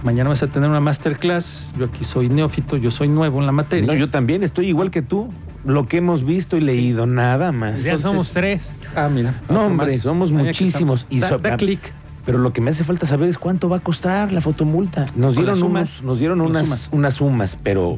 Mañana 0.03 0.29
vas 0.29 0.43
a 0.43 0.47
tener 0.47 0.69
una 0.69 0.79
masterclass. 0.79 1.73
Yo 1.77 1.85
aquí 1.85 2.05
soy 2.05 2.29
neófito, 2.29 2.77
yo 2.77 2.89
soy 2.91 3.09
nuevo 3.09 3.39
en 3.39 3.45
la 3.45 3.51
materia. 3.51 3.87
No, 3.87 3.93
yo 3.93 4.09
también 4.09 4.43
estoy 4.43 4.67
igual 4.67 4.91
que 4.91 5.01
tú. 5.01 5.29
Lo 5.65 5.87
que 5.87 5.97
hemos 5.97 6.23
visto 6.23 6.55
y 6.57 6.61
leído, 6.61 7.05
nada 7.05 7.51
más. 7.51 7.83
Ya 7.83 7.97
somos 7.97 8.31
tres. 8.31 8.73
Ah, 8.95 9.09
mira. 9.13 9.41
No, 9.49 9.65
hombre, 9.65 9.93
más. 9.93 10.01
somos 10.01 10.31
muchísimos. 10.31 11.05
Y 11.09 11.19
da, 11.19 11.29
so- 11.29 11.37
da 11.37 11.57
clic. 11.57 11.79
Pero 12.25 12.37
lo 12.37 12.53
que 12.53 12.61
me 12.61 12.69
hace 12.69 12.83
falta 12.83 13.05
saber 13.07 13.27
es 13.27 13.37
cuánto 13.37 13.69
va 13.69 13.77
a 13.77 13.79
costar 13.79 14.31
la 14.31 14.39
fotomulta. 14.41 15.05
Nos 15.15 15.35
dieron, 15.35 15.49
unos, 15.55 15.59
sumas. 15.59 16.03
nos 16.03 16.19
dieron 16.19 16.41
unas, 16.41 16.63
sumas. 16.65 16.89
unas 16.91 17.13
sumas, 17.15 17.57
pero 17.63 17.97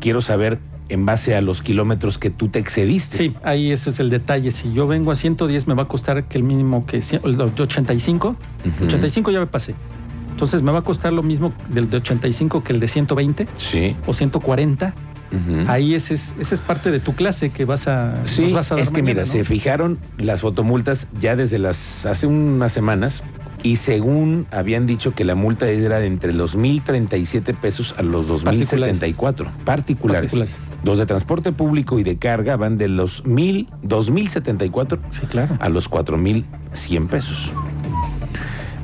quiero 0.00 0.20
saber 0.20 0.58
en 0.88 1.04
base 1.04 1.34
a 1.34 1.40
los 1.40 1.62
kilómetros 1.62 2.16
que 2.18 2.30
tú 2.30 2.48
te 2.48 2.58
excediste. 2.58 3.16
Sí, 3.16 3.34
ahí 3.42 3.72
ese 3.72 3.90
es 3.90 3.98
el 3.98 4.08
detalle. 4.10 4.50
Si 4.52 4.72
yo 4.72 4.86
vengo 4.86 5.10
a 5.10 5.16
110, 5.16 5.66
me 5.66 5.74
va 5.74 5.84
a 5.84 5.88
costar 5.88 6.24
que 6.28 6.38
el 6.38 6.44
mínimo 6.44 6.86
que 6.86 6.98
cien- 6.98 7.22
el 7.24 7.36
de 7.36 7.44
85. 7.44 8.36
Ujú. 8.64 8.84
85 8.84 9.30
ya 9.30 9.40
me 9.40 9.46
pasé. 9.46 9.74
Entonces 10.30 10.62
me 10.62 10.70
va 10.70 10.80
a 10.80 10.82
costar 10.82 11.12
lo 11.12 11.22
mismo 11.22 11.52
del 11.68 11.90
de 11.90 11.96
85 11.98 12.62
que 12.62 12.72
el 12.72 12.80
de 12.80 12.88
120 12.88 13.48
Sí. 13.56 13.96
o 14.06 14.12
140. 14.12 14.94
Ahí 15.66 15.94
ese 15.94 16.14
es, 16.14 16.34
esa 16.38 16.54
es 16.54 16.60
parte 16.60 16.90
de 16.90 17.00
tu 17.00 17.14
clase 17.14 17.50
que 17.50 17.64
vas 17.64 17.88
a, 17.88 18.24
Sí, 18.24 18.42
nos 18.42 18.52
vas 18.52 18.72
a 18.72 18.74
dar 18.76 18.82
es 18.82 18.90
que 18.90 19.02
mañana, 19.02 19.22
mira, 19.22 19.26
¿no? 19.26 19.32
se 19.32 19.44
fijaron 19.44 19.98
las 20.18 20.40
fotomultas 20.42 21.06
ya 21.20 21.36
desde 21.36 21.58
las 21.58 22.06
hace 22.06 22.26
unas 22.26 22.72
semanas 22.72 23.22
y 23.62 23.76
según 23.76 24.46
habían 24.50 24.86
dicho 24.86 25.14
que 25.14 25.24
la 25.24 25.34
multa 25.36 25.68
era 25.68 26.00
de 26.00 26.06
entre 26.06 26.32
los 26.34 26.56
1.037 26.58 27.54
pesos 27.56 27.94
a 27.96 28.02
los 28.02 28.28
2.074 28.28 29.48
particulares. 29.64 30.32
Particulares. 30.32 30.58
Los 30.84 30.98
de 30.98 31.06
transporte 31.06 31.52
público 31.52 31.98
y 32.00 32.02
de 32.02 32.16
carga 32.16 32.56
van 32.56 32.76
de 32.76 32.88
los 32.88 33.24
1.000, 33.24 33.68
2.074 33.84 34.98
Sí, 35.10 35.26
claro. 35.26 35.56
a 35.60 35.68
los 35.68 35.88
4.100 35.88 37.08
pesos. 37.08 37.52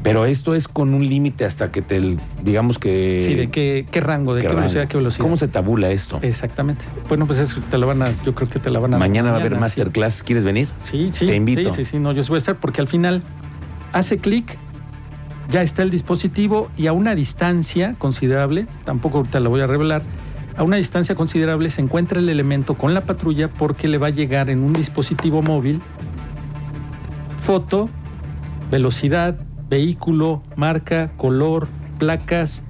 Pero 0.09 0.27
esto 0.27 0.55
es 0.55 0.69
con 0.69 0.95
un 0.95 1.07
límite 1.07 1.45
hasta 1.45 1.71
que 1.71 1.83
te, 1.83 2.17
digamos 2.43 2.79
que... 2.79 3.21
sí, 3.23 3.35
de 3.35 3.51
qué, 3.51 3.87
qué 3.91 4.01
rango, 4.01 4.35
de 4.35 4.43
qué, 4.43 4.49
velocidad, 4.49 4.89
qué 4.89 4.97
velocidad. 4.97 5.25
¿Cómo 5.25 5.37
se 5.37 5.49
tabula 5.49 5.91
esto? 5.91 6.19
Exactamente. 6.23 6.85
Bueno, 7.09 7.27
pues 7.27 7.39
eso 7.39 7.61
te 7.71 7.79
lo 7.79 7.87
van 7.87 8.03
a, 8.03 8.09
yo 8.25 8.35
creo 8.35 8.49
que 8.49 8.59
te 8.59 8.71
la 8.71 8.79
van 8.79 8.95
a 8.95 8.99
dar 8.99 9.09
Mañana 9.09 9.31
va 9.31 9.37
a 9.37 9.41
haber 9.41 9.55
sí. 9.55 9.59
masterclass. 9.59 10.23
¿Quieres 10.23 10.45
venir? 10.45 10.69
Sí, 10.85 11.11
sí. 11.13 11.27
Te 11.27 11.37
invito. 11.37 11.71
Sí, 11.71 11.85
sí, 11.85 11.91
sí, 11.93 11.99
no, 11.99 12.13
yo 12.13 12.23
sí 12.23 12.29
voy 12.31 12.37
a 12.37 12.39
estar 12.39 12.57
porque 12.57 12.81
al 12.81 12.89
final 12.89 13.23
hace 13.93 14.19
clic, 14.19 14.59
ya 15.51 15.63
está 15.63 15.83
el 15.83 15.91
dispositivo 15.91 16.71
y 16.77 16.87
a 16.87 16.93
una 16.93 17.15
distancia 17.15 17.95
considerable, 17.99 18.67
tampoco 18.85 19.19
ahorita 19.19 19.41
lo 19.41 19.51
voy 19.51 19.61
a 19.61 19.67
revelar, 19.67 20.03
a 20.57 20.63
una 20.63 20.77
distancia 20.77 21.15
considerable 21.15 21.71
se 21.71 21.81
encuentra 21.81 22.19
el 22.19 22.29
elemento 22.29 22.75
con 22.75 22.93
la 22.93 23.03
patrulla 23.03 23.49
porque 23.49 23.89
le 23.89 23.99
va 23.99 24.09
a 24.09 24.11
llegar 24.11 24.51
en 24.51 24.63
un 24.63 24.73
dispositivo 24.73 25.41
móvil 25.41 25.81
foto, 27.49 27.89
velocidad, 28.71 29.39
vehículo, 29.69 30.41
marca, 30.57 31.11
color, 31.17 31.69
placas, 31.99 32.63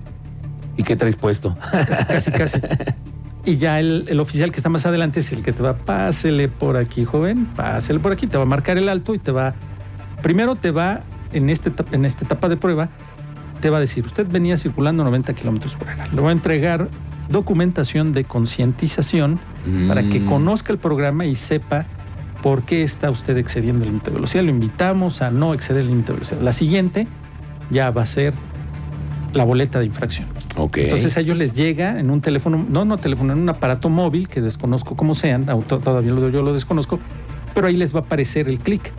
¿Y 0.77 0.85
qué 0.85 0.95
traes 0.95 1.17
puesto? 1.17 1.57
casi, 2.09 2.31
casi. 2.31 2.61
Y 3.45 3.57
ya 3.57 3.81
el, 3.81 4.05
el 4.09 4.21
oficial 4.21 4.53
que 4.53 4.59
está 4.59 4.69
más 4.69 4.87
adelante 4.87 5.19
es 5.19 5.33
el 5.33 5.43
que 5.43 5.53
te 5.53 5.61
va, 5.61 5.77
pásele 5.77 6.47
por 6.49 6.77
aquí, 6.77 7.05
joven, 7.05 7.47
pásele 7.47 7.99
por 7.99 8.13
aquí, 8.13 8.29
te 8.29 8.37
va 8.37 8.45
a 8.45 8.47
marcar 8.47 8.79
el 8.79 8.89
alto 8.89 9.13
y 9.13 9.19
te 9.19 9.33
va, 9.33 9.55
primero 10.23 10.55
te 10.55 10.71
va, 10.71 11.01
en, 11.33 11.51
este, 11.51 11.73
en 11.91 12.05
esta 12.05 12.25
etapa 12.25 12.49
de 12.49 12.57
prueba, 12.57 12.91
te 13.61 13.71
va 13.71 13.79
a 13.79 13.81
decir, 13.81 14.07
usted 14.07 14.25
venía 14.29 14.57
circulando 14.57 15.03
90 15.03 15.33
kilómetros 15.35 15.75
por 15.75 15.89
hora. 15.89 16.07
Le 16.07 16.21
voy 16.21 16.29
a 16.29 16.33
entregar 16.33 16.89
documentación 17.29 18.13
de 18.13 18.23
concientización 18.25 19.41
para 19.89 20.09
que 20.09 20.21
Mm. 20.21 20.27
conozca 20.27 20.73
el 20.73 20.79
programa 20.79 21.27
y 21.27 21.35
sepa 21.35 21.87
por 22.43 22.63
qué 22.63 22.83
está 22.83 23.11
usted 23.11 23.37
excediendo 23.37 23.85
el 23.85 23.91
límite 23.91 24.11
de 24.11 24.17
velocidad. 24.17 24.45
Lo 24.45 24.51
invitamos 24.51 25.23
a 25.23 25.31
no 25.31 25.55
exceder 25.55 25.83
el 25.83 25.89
límite 25.89 26.09
de 26.13 26.13
velocidad. 26.15 26.41
La 26.41 26.53
siguiente 26.53 27.07
ya 27.71 27.91
va 27.91 28.03
a 28.03 28.07
ser 28.07 28.35
la 29.33 29.45
boleta 29.45 29.79
de 29.79 29.87
infracción. 29.87 30.27
Entonces 30.85 31.17
a 31.17 31.21
ellos 31.21 31.37
les 31.37 31.53
llega 31.55 31.99
en 32.01 32.11
un 32.11 32.21
teléfono, 32.21 32.65
no, 32.69 32.85
no 32.85 32.97
teléfono, 32.99 33.33
en 33.33 33.41
un 33.41 33.49
aparato 33.49 33.91
móvil 33.91 34.29
que 34.29 34.41
desconozco 34.41 34.97
cómo 34.97 35.15
sean, 35.15 35.49
auto- 35.51 35.79
todavía 35.79 36.13
lo, 36.13 36.29
yo 36.31 36.43
lo 36.43 36.53
desconozco, 36.53 36.99
pero 37.55 37.67
ahí 37.67 37.77
les 37.77 37.95
va 37.95 38.01
a 38.01 38.03
aparecer 38.03 38.49
el 38.49 38.59
clic 38.59 38.91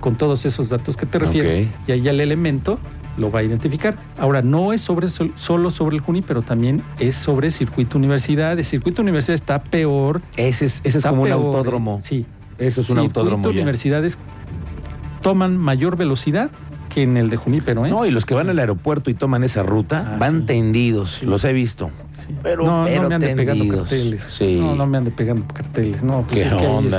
con 0.00 0.16
todos 0.16 0.44
esos 0.46 0.68
datos 0.68 0.96
que 0.96 1.06
te 1.06 1.18
refiero. 1.18 1.48
Y 1.86 1.92
ahí 1.92 2.00
ya 2.02 2.10
el 2.10 2.20
elemento 2.20 2.78
lo 3.16 3.30
va 3.30 3.40
a 3.40 3.42
identificar. 3.42 3.96
Ahora, 4.18 4.42
no 4.42 4.72
es 4.72 4.80
sobre 4.80 5.08
sol- 5.08 5.32
solo 5.36 5.70
sobre 5.70 5.96
el 5.96 6.02
Juni, 6.02 6.22
pero 6.22 6.42
también 6.42 6.82
es 6.98 7.14
sobre 7.16 7.50
circuito 7.50 7.98
universidad. 7.98 8.58
El 8.58 8.64
circuito 8.64 9.02
universidad 9.02 9.34
está 9.34 9.62
peor. 9.62 10.22
ese 10.36 10.66
es, 10.66 10.80
ese 10.84 10.98
es 10.98 11.04
como 11.04 11.22
un 11.22 11.28
peor, 11.28 11.44
autódromo. 11.46 11.98
eh, 11.98 12.02
Sí. 12.04 12.26
Eso 12.58 12.80
es 12.80 12.90
un 12.90 12.98
autódromo 12.98 13.44
ya. 13.44 13.50
universidades 13.50 14.18
toman 15.22 15.56
mayor 15.56 15.96
velocidad 15.96 16.50
que 16.88 17.02
en 17.02 17.16
el 17.16 17.28
de 17.28 17.36
Junípero, 17.36 17.84
¿eh? 17.86 17.90
No, 17.90 18.06
y 18.06 18.10
los 18.10 18.24
que 18.24 18.34
van 18.34 18.48
al 18.48 18.58
aeropuerto 18.58 19.10
y 19.10 19.14
toman 19.14 19.44
esa 19.44 19.62
ruta 19.62 20.12
Ah, 20.14 20.16
van 20.18 20.40
sí. 20.40 20.46
tendidos, 20.46 21.10
Sí. 21.16 21.26
los 21.26 21.44
he 21.44 21.52
visto. 21.52 21.90
Sí. 22.26 22.34
Pero- 22.42 22.64
no, 22.64 22.84
pero 22.86 23.02
no 23.02 23.08
me 23.10 23.14
ande 23.16 23.34
pegando 23.36 23.68
carteles. 23.76 24.28
No, 24.40 24.74
no 24.74 24.86
me 24.86 24.98
ande 24.98 25.10
pegando 25.10 25.46
carteles. 25.52 26.02
No, 26.02 26.22
pues 26.22 26.32
¿Qué 26.34 26.42
es 26.46 26.54
que 26.54 26.86
es- 26.86 26.96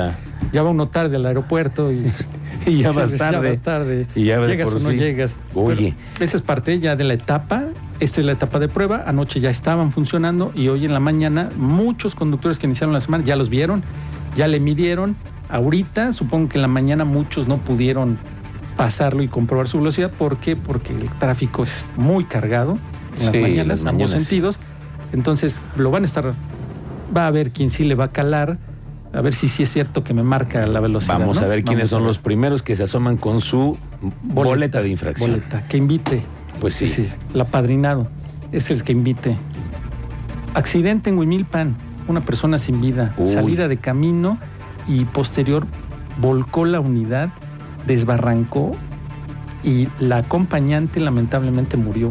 ya 0.52 0.62
va 0.62 0.70
uno 0.70 0.88
tarde 0.88 1.16
al 1.16 1.26
aeropuerto 1.26 1.92
y, 1.92 2.06
Y 2.66 2.78
ya 2.82 2.92
vas 2.92 3.10
Ya 3.12 3.16
tarde. 3.18 3.48
vas 3.50 3.60
tarde. 3.60 4.06
Y 4.14 4.24
ya 4.26 4.38
llegas 4.44 4.72
o 4.72 4.78
no 4.78 4.90
llegas. 4.92 5.34
Oye. 5.54 5.94
Pero 6.14 6.24
esa 6.24 6.36
es 6.36 6.42
parte 6.42 6.78
ya 6.78 6.94
de 6.94 7.04
la 7.04 7.14
etapa. 7.14 7.64
Esta 8.00 8.20
es 8.20 8.26
la 8.26 8.32
etapa 8.32 8.58
de 8.58 8.68
prueba. 8.68 9.04
Anoche 9.06 9.40
ya 9.40 9.50
estaban 9.50 9.92
funcionando 9.92 10.52
y 10.54 10.68
hoy 10.68 10.84
en 10.84 10.92
la 10.92 11.00
mañana 11.00 11.48
muchos 11.56 12.14
conductores 12.14 12.58
que 12.58 12.66
iniciaron 12.66 12.92
la 12.92 13.00
semana 13.00 13.24
ya 13.24 13.34
los 13.36 13.48
vieron, 13.50 13.82
ya 14.36 14.46
le 14.46 14.60
midieron. 14.60 15.16
Ahorita 15.50 16.12
supongo 16.12 16.48
que 16.48 16.58
en 16.58 16.62
la 16.62 16.68
mañana 16.68 17.04
muchos 17.04 17.48
no 17.48 17.58
pudieron 17.58 18.18
pasarlo 18.76 19.22
y 19.22 19.28
comprobar 19.28 19.68
su 19.68 19.78
velocidad. 19.78 20.10
¿Por 20.10 20.38
qué? 20.38 20.56
Porque 20.56 20.94
el 20.96 21.08
tráfico 21.18 21.62
es 21.64 21.84
muy 21.96 22.24
cargado 22.24 22.78
en 23.18 23.26
las 23.26 23.34
Sí, 23.34 23.40
mañanas, 23.40 23.66
las 23.66 23.80
en 23.82 23.88
ambos 23.88 24.10
mañanas. 24.10 24.22
sentidos. 24.22 24.58
Entonces 25.12 25.60
lo 25.76 25.90
van 25.90 26.02
a 26.04 26.06
estar, 26.06 26.34
va 27.16 27.26
a 27.26 27.30
ver 27.30 27.50
quién 27.50 27.70
sí 27.70 27.84
le 27.84 27.94
va 27.96 28.04
a 28.04 28.12
calar, 28.12 28.58
a 29.12 29.20
ver 29.20 29.34
si 29.34 29.48
sí 29.48 29.64
es 29.64 29.72
cierto 29.72 30.04
que 30.04 30.14
me 30.14 30.22
marca 30.22 30.64
la 30.66 30.78
velocidad. 30.80 31.18
Vamos 31.18 31.40
¿no? 31.40 31.46
a 31.46 31.48
ver 31.48 31.64
quiénes 31.64 31.78
Vamos 31.82 31.90
son 31.90 32.00
ver. 32.02 32.06
los 32.08 32.18
primeros 32.18 32.62
que 32.62 32.76
se 32.76 32.84
asoman 32.84 33.16
con 33.16 33.40
su 33.40 33.76
boleta, 34.22 34.48
Boleta, 34.50 34.82
de 34.82 34.88
infracción. 34.88 35.30
Boleta, 35.32 35.66
que 35.66 35.76
invite. 35.76 36.22
Pues 36.60 36.74
sí. 36.74 36.86
Sí, 36.86 37.08
el 37.34 37.40
apadrinado 37.40 38.06
es 38.52 38.70
el 38.70 38.84
que 38.84 38.92
invite. 38.92 39.36
Accidente 40.54 41.10
en 41.10 41.18
Huimilpan, 41.18 41.76
una 42.08 42.20
persona 42.24 42.58
sin 42.58 42.80
vida, 42.80 43.14
Uy. 43.16 43.26
salida 43.28 43.68
de 43.68 43.76
camino 43.78 44.38
y 44.90 45.04
posterior 45.04 45.66
volcó 46.20 46.64
la 46.64 46.80
unidad, 46.80 47.30
desbarrancó 47.86 48.72
y 49.62 49.88
la 50.00 50.18
acompañante 50.18 50.98
lamentablemente 51.00 51.76
murió. 51.76 52.10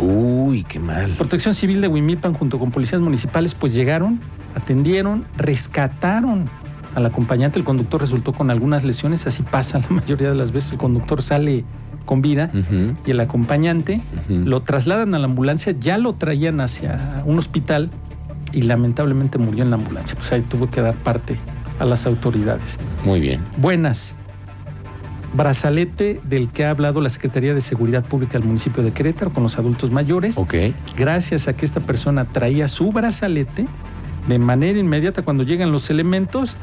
Uy, 0.00 0.64
qué 0.64 0.78
mal. 0.78 1.10
Protección 1.12 1.54
Civil 1.54 1.80
de 1.80 1.88
Huimilpan 1.88 2.34
junto 2.34 2.58
con 2.58 2.70
policías 2.70 3.00
municipales 3.00 3.54
pues 3.54 3.74
llegaron, 3.74 4.20
atendieron, 4.54 5.24
rescataron 5.36 6.48
al 6.94 7.06
acompañante. 7.06 7.58
El 7.58 7.64
conductor 7.64 8.00
resultó 8.00 8.32
con 8.32 8.50
algunas 8.50 8.84
lesiones, 8.84 9.26
así 9.26 9.42
pasa 9.42 9.80
la 9.80 9.88
mayoría 9.90 10.28
de 10.28 10.36
las 10.36 10.52
veces. 10.52 10.72
El 10.72 10.78
conductor 10.78 11.20
sale 11.20 11.64
con 12.06 12.22
vida 12.22 12.50
y 13.06 13.10
el 13.10 13.20
acompañante 13.20 14.02
lo 14.28 14.62
trasladan 14.62 15.14
a 15.14 15.18
la 15.18 15.24
ambulancia, 15.24 15.72
ya 15.72 15.96
lo 15.98 16.14
traían 16.14 16.60
hacia 16.60 17.22
un 17.24 17.38
hospital 17.38 17.90
y 18.52 18.62
lamentablemente 18.62 19.38
murió 19.38 19.64
en 19.64 19.70
la 19.70 19.76
ambulancia. 19.76 20.14
Pues 20.14 20.30
ahí 20.32 20.42
tuvo 20.42 20.70
que 20.70 20.80
dar 20.80 20.94
parte 20.94 21.38
a 21.78 21.84
las 21.84 22.06
autoridades. 22.06 22.78
Muy 23.04 23.20
bien. 23.20 23.40
Buenas. 23.56 24.14
Brazalete 25.34 26.20
del 26.24 26.48
que 26.50 26.64
ha 26.64 26.70
hablado 26.70 27.00
la 27.00 27.10
Secretaría 27.10 27.54
de 27.54 27.60
Seguridad 27.60 28.04
Pública 28.04 28.38
del 28.38 28.46
municipio 28.46 28.82
de 28.82 28.92
Querétaro 28.92 29.32
con 29.32 29.42
los 29.42 29.58
adultos 29.58 29.90
mayores. 29.90 30.38
Ok. 30.38 30.54
Gracias 30.96 31.48
a 31.48 31.56
que 31.56 31.64
esta 31.64 31.80
persona 31.80 32.26
traía 32.26 32.68
su 32.68 32.92
brazalete 32.92 33.66
de 34.28 34.38
manera 34.38 34.78
inmediata 34.78 35.22
cuando 35.22 35.42
llegan 35.42 35.72
los 35.72 35.90
elementos, 35.90 36.56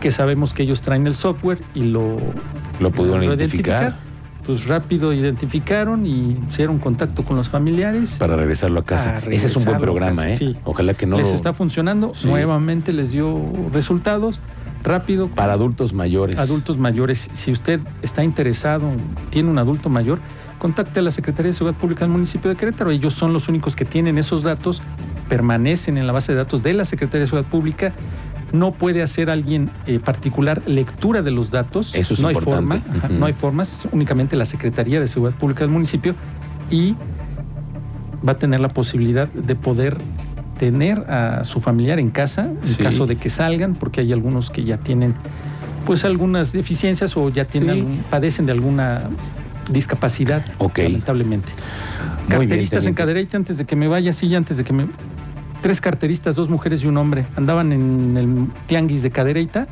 que 0.00 0.10
sabemos 0.10 0.52
que 0.52 0.64
ellos 0.64 0.82
traen 0.82 1.06
el 1.06 1.14
software 1.14 1.58
y 1.74 1.84
lo 1.84 2.16
Lo 2.80 2.90
pudieron 2.90 3.24
lo 3.24 3.34
identificar 3.34 3.96
Pues 4.46 4.66
rápido 4.66 5.12
identificaron 5.12 6.06
y 6.06 6.38
hicieron 6.48 6.78
contacto 6.78 7.24
con 7.24 7.36
los 7.36 7.48
familiares. 7.48 8.16
para 8.18 8.36
regresarlo 8.36 8.80
a 8.80 8.84
casa. 8.84 9.14
Para 9.20 9.34
Ese 9.34 9.46
es 9.48 9.56
un 9.56 9.64
buen 9.64 9.76
a 9.76 9.80
programa, 9.80 10.22
casa, 10.22 10.30
¿eh? 10.30 10.36
sí. 10.36 10.56
Ojalá 10.64 10.94
que 10.94 11.04
no 11.06 11.16
les 11.18 11.28
lo- 11.28 11.34
está 11.34 11.52
funcionando. 11.52 12.12
Sí. 12.14 12.28
Nuevamente 12.28 12.92
les 12.92 13.10
dio 13.10 13.36
resultados. 13.72 14.38
Rápido. 14.84 15.26
para 15.26 15.54
adultos 15.54 15.92
mayores. 15.92 16.38
Adultos 16.38 16.78
mayores. 16.78 17.28
Si 17.32 17.50
usted 17.50 17.80
está 18.02 18.22
interesado, 18.22 18.88
tiene 19.30 19.50
un 19.50 19.58
adulto 19.58 19.88
mayor, 19.88 20.20
contacte 20.60 21.00
a 21.00 21.02
la 21.02 21.10
Secretaría 21.10 21.48
de 21.48 21.54
Seguridad 21.54 21.76
Pública 21.80 22.04
del 22.04 22.12
municipio 22.12 22.48
de 22.50 22.56
Querétaro. 22.56 22.92
Ellos 22.92 23.12
son 23.12 23.32
los 23.32 23.48
únicos 23.48 23.74
que 23.74 23.84
tienen 23.84 24.16
esos 24.16 24.44
datos, 24.44 24.82
permanecen 25.28 25.98
en 25.98 26.06
la 26.06 26.12
base 26.12 26.30
de 26.32 26.38
datos 26.38 26.62
de 26.62 26.72
la 26.72 26.84
Secretaría 26.84 27.22
de 27.22 27.26
Seguridad 27.26 27.50
Pública. 27.50 27.92
No 28.52 28.72
puede 28.72 29.02
hacer 29.02 29.28
alguien 29.30 29.70
eh, 29.86 29.98
particular 29.98 30.62
lectura 30.66 31.22
de 31.22 31.30
los 31.30 31.50
datos. 31.50 31.94
Eso 31.94 32.14
es 32.14 32.20
no 32.20 32.30
importante. 32.30 32.74
hay 32.74 32.80
forma, 32.80 32.96
ajá, 32.98 33.06
Ujú. 33.08 33.18
no 33.18 33.26
hay 33.26 33.32
formas, 33.32 33.88
únicamente 33.92 34.36
la 34.36 34.44
Secretaría 34.44 35.00
de 35.00 35.08
Seguridad 35.08 35.36
Pública 35.38 35.60
del 35.60 35.70
municipio 35.70 36.14
y 36.70 36.94
va 38.26 38.32
a 38.32 38.38
tener 38.38 38.60
la 38.60 38.68
posibilidad 38.68 39.28
de 39.28 39.54
poder 39.54 39.98
tener 40.58 40.98
a 41.10 41.44
su 41.44 41.60
familiar 41.60 41.98
en 41.98 42.10
casa 42.10 42.50
en 42.62 42.68
Sí. 42.74 42.82
caso 42.82 43.06
de 43.06 43.16
que 43.16 43.28
salgan, 43.28 43.74
porque 43.74 44.00
hay 44.00 44.12
algunos 44.12 44.50
que 44.50 44.64
ya 44.64 44.78
tienen 44.78 45.14
pues 45.84 46.04
algunas 46.04 46.52
deficiencias 46.52 47.16
o 47.16 47.28
ya 47.28 47.44
tienen 47.44 47.74
Sí. 47.74 47.80
algún- 47.80 47.98
padecen 48.10 48.46
de 48.46 48.52
alguna 48.52 49.02
discapacidad, 49.70 50.44
lamentablemente. 50.76 51.52
Carteristas 52.28 52.86
en. 52.86 52.94
Cadereyta, 52.94 53.36
antes 53.36 53.58
de 53.58 53.64
que 53.66 53.76
me 53.76 53.86
vaya, 53.86 54.12
sí, 54.12 54.34
antes 54.34 54.56
de 54.56 54.64
que 54.64 54.72
me... 54.72 54.86
Tres 55.62 55.80
carteristas, 55.80 56.34
dos 56.34 56.48
mujeres 56.48 56.84
y 56.84 56.86
un 56.86 56.96
hombre, 56.96 57.26
andaban 57.36 57.72
en 57.72 58.16
el 58.16 58.46
tianguis 58.66 59.02
de 59.02 59.10
Cadereyta, 59.10 59.66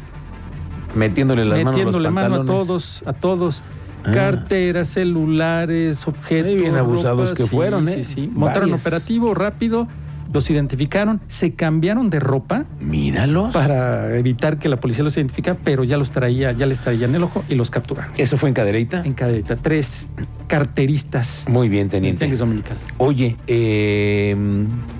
Metiéndole 0.94 1.44
las 1.44 1.64
metiéndole 1.64 2.10
manos 2.10 2.26
a 2.26 2.30
mano 2.30 2.42
a 2.42 2.46
todos, 2.46 3.02
a 3.06 3.12
todos. 3.12 3.62
Ah. 4.04 4.12
Carteras, 4.12 4.88
celulares, 4.88 6.06
objetos. 6.06 6.60
Bien 6.60 6.76
abusados 6.76 7.32
que 7.32 7.44
sí, 7.44 7.48
fueron, 7.48 7.88
¿eh? 7.88 8.04
Sí, 8.04 8.04
sí. 8.04 8.30
Montaron 8.32 8.70
Varias. 8.70 8.86
operativo 8.86 9.34
rápido, 9.34 9.88
los 10.34 10.50
identificaron, 10.50 11.20
se 11.28 11.54
cambiaron 11.54 12.10
de 12.10 12.18
ropa 12.18 12.64
Míralos. 12.80 13.54
para 13.54 14.14
evitar 14.18 14.58
que 14.58 14.68
la 14.68 14.80
policía 14.80 15.04
los 15.04 15.16
identificara, 15.16 15.56
pero 15.64 15.84
ya 15.84 15.96
los 15.96 16.10
traía, 16.10 16.50
ya 16.52 16.66
les 16.66 16.80
traían 16.80 17.14
el 17.14 17.22
ojo 17.22 17.44
y 17.48 17.54
los 17.54 17.70
capturaron. 17.70 18.12
¿Eso 18.18 18.36
fue 18.36 18.48
en 18.50 18.54
Cadereyta? 18.54 19.02
En 19.04 19.14
Cadereyta, 19.14 19.56
tres 19.56 20.08
carteristas 20.48 21.46
Muy 21.48 21.68
bien, 21.68 21.88
teniente. 21.88 22.28
dominical. 22.36 22.76
Oye, 22.98 23.36
eh, 23.46 24.36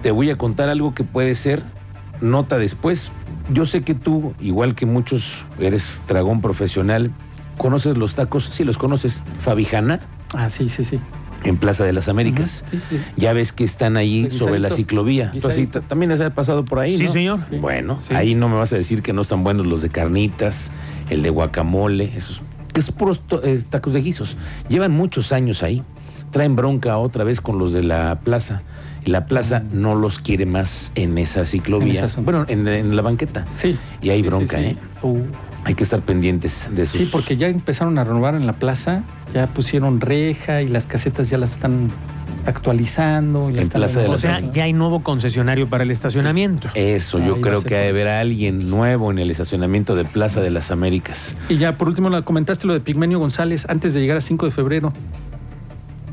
te 0.03 0.13
voy 0.13 0.31
a 0.31 0.39
contar 0.39 0.69
algo 0.69 0.95
que 0.95 1.03
puede 1.03 1.35
ser 1.35 1.63
nota 2.21 2.57
después. 2.57 3.11
Yo 3.53 3.65
sé 3.65 3.83
que 3.83 3.95
tú, 3.95 4.35
igual 4.41 4.75
que 4.77 4.87
muchos, 4.87 5.45
eres 5.59 6.01
dragón 6.07 6.41
profesional. 6.41 7.11
¿Conoces 7.59 7.97
los 7.99 8.15
tacos? 8.15 8.45
Sí, 8.45 8.65
los 8.65 8.79
conoces. 8.79 9.23
Fabijana, 9.41 10.01
Ah, 10.37 10.49
sí, 10.49 10.69
sí, 10.69 10.83
sí. 10.85 10.99
En 11.45 11.57
Plaza 11.59 11.85
de 11.85 11.93
las 11.93 12.09
Américas. 12.09 12.65
Sí, 12.71 12.81
sí. 12.91 13.01
Ya 13.17 13.33
ves 13.33 13.53
que 13.53 13.65
están 13.65 13.97
ahí 13.97 14.31
sobre 14.31 14.59
la 14.59 14.71
ciclovía. 14.71 15.31
Guisadito. 15.33 15.81
t- 15.81 15.87
también 15.87 16.11
has 16.13 16.21
pasado 16.33 16.65
por 16.65 16.79
ahí, 16.81 16.97
Sí, 16.97 17.05
¿no? 17.05 17.13
señor. 17.13 17.41
Bueno, 17.61 17.99
Sí. 18.01 18.15
ahí 18.15 18.35
no 18.35 18.49
me 18.49 18.57
vas 18.57 18.73
a 18.73 18.77
decir 18.77 19.03
que 19.03 19.13
no 19.13 19.23
están 19.23 19.45
buenos 19.45 19.67
los 19.67 19.83
de 19.83 19.91
carnitas, 19.91 20.71
el 21.11 21.23
de 21.23 21.31
guacamole, 21.31 22.13
esos 22.17 22.43
que 22.73 22.83
son 22.83 22.95
puros 22.97 23.21
eh, 23.45 23.63
tacos 23.71 23.93
de 23.93 24.01
guisos. 24.01 24.37
Llevan 24.69 24.91
muchos 24.91 25.31
años 25.33 25.63
ahí. 25.63 25.83
Traen 26.33 26.57
bronca 26.57 26.99
otra 26.99 27.23
vez 27.23 27.41
con 27.41 27.59
los 27.61 27.73
de 27.73 27.85
la 27.85 28.19
plaza. 28.25 28.63
Y 29.07 29.11
la 29.11 29.27
plaza 29.27 29.63
no 29.71 29.95
los 29.95 30.19
quiere 30.19 30.47
más 30.47 30.91
en 30.97 31.17
esa 31.19 31.45
ciclovía. 31.45 31.87
Mm. 31.87 31.91
En 31.91 31.97
esa 31.97 32.09
zona. 32.09 32.25
bueno, 32.25 32.45
en, 32.49 32.67
en 32.67 32.97
la 32.97 33.03
banqueta. 33.03 33.45
Sí. 33.55 33.77
Y 34.03 34.11
hay 34.11 34.23
bronca. 34.23 34.61
¿eh? 34.61 34.77
Uh, 35.03 35.19
Hay 35.65 35.75
que 35.75 35.85
estar 35.85 36.03
pendientes 36.03 36.69
de 36.75 36.85
sus... 36.87 37.01
Sí, 37.01 37.09
porque 37.11 37.37
ya 37.37 37.49
empezaron 37.49 37.99
a 37.99 38.05
renovar 38.05 38.35
en 38.35 38.47
la 38.47 38.53
plaza, 38.55 39.03
ya 39.33 39.47
pusieron 39.49 40.01
reja 40.01 40.63
y 40.63 40.69
las 40.69 40.87
casetas 40.87 41.31
ya 41.31 41.39
las 41.39 41.53
están 41.53 41.91
actualizando. 42.47 43.49
y 43.51 43.55
las 43.55 43.59
En 43.59 43.63
están 43.65 43.81
Plaza 43.81 44.01
de 44.01 44.09
O 44.09 44.13
las 44.13 44.23
renovando. 44.23 44.47
sea, 44.49 44.55
ya 44.55 44.65
hay 44.65 44.73
nuevo 44.73 45.03
concesionario 45.03 45.69
para 45.69 45.85
el 45.85 45.91
estacionamiento. 45.91 46.69
Eso, 46.75 47.19
Ahí 47.19 47.27
yo 47.27 47.41
creo 47.41 47.63
que 47.63 47.77
ha 47.77 47.81
de 47.81 47.89
haber 47.89 48.09
a 48.09 48.21
alguien 48.21 48.69
nuevo 48.71 49.11
en 49.11 49.19
el 49.19 49.31
estacionamiento 49.31 49.95
de 49.97 50.05
Plaza 50.05 50.41
de 50.41 50.51
las 50.51 50.71
Américas. 50.71 51.37
Y 51.49 51.57
ya 51.57 51.79
por 51.79 51.89
último, 51.89 52.11
la 52.11 52.23
comentaste 52.23 52.67
lo 52.67 52.73
de 52.75 52.81
Pigmenio 52.81 53.19
González 53.19 53.67
antes 53.69 53.95
de 53.95 54.01
llegar 54.01 54.19
a 54.19 54.21
5 54.21 54.47
de 54.47 54.53
febrero, 54.53 54.93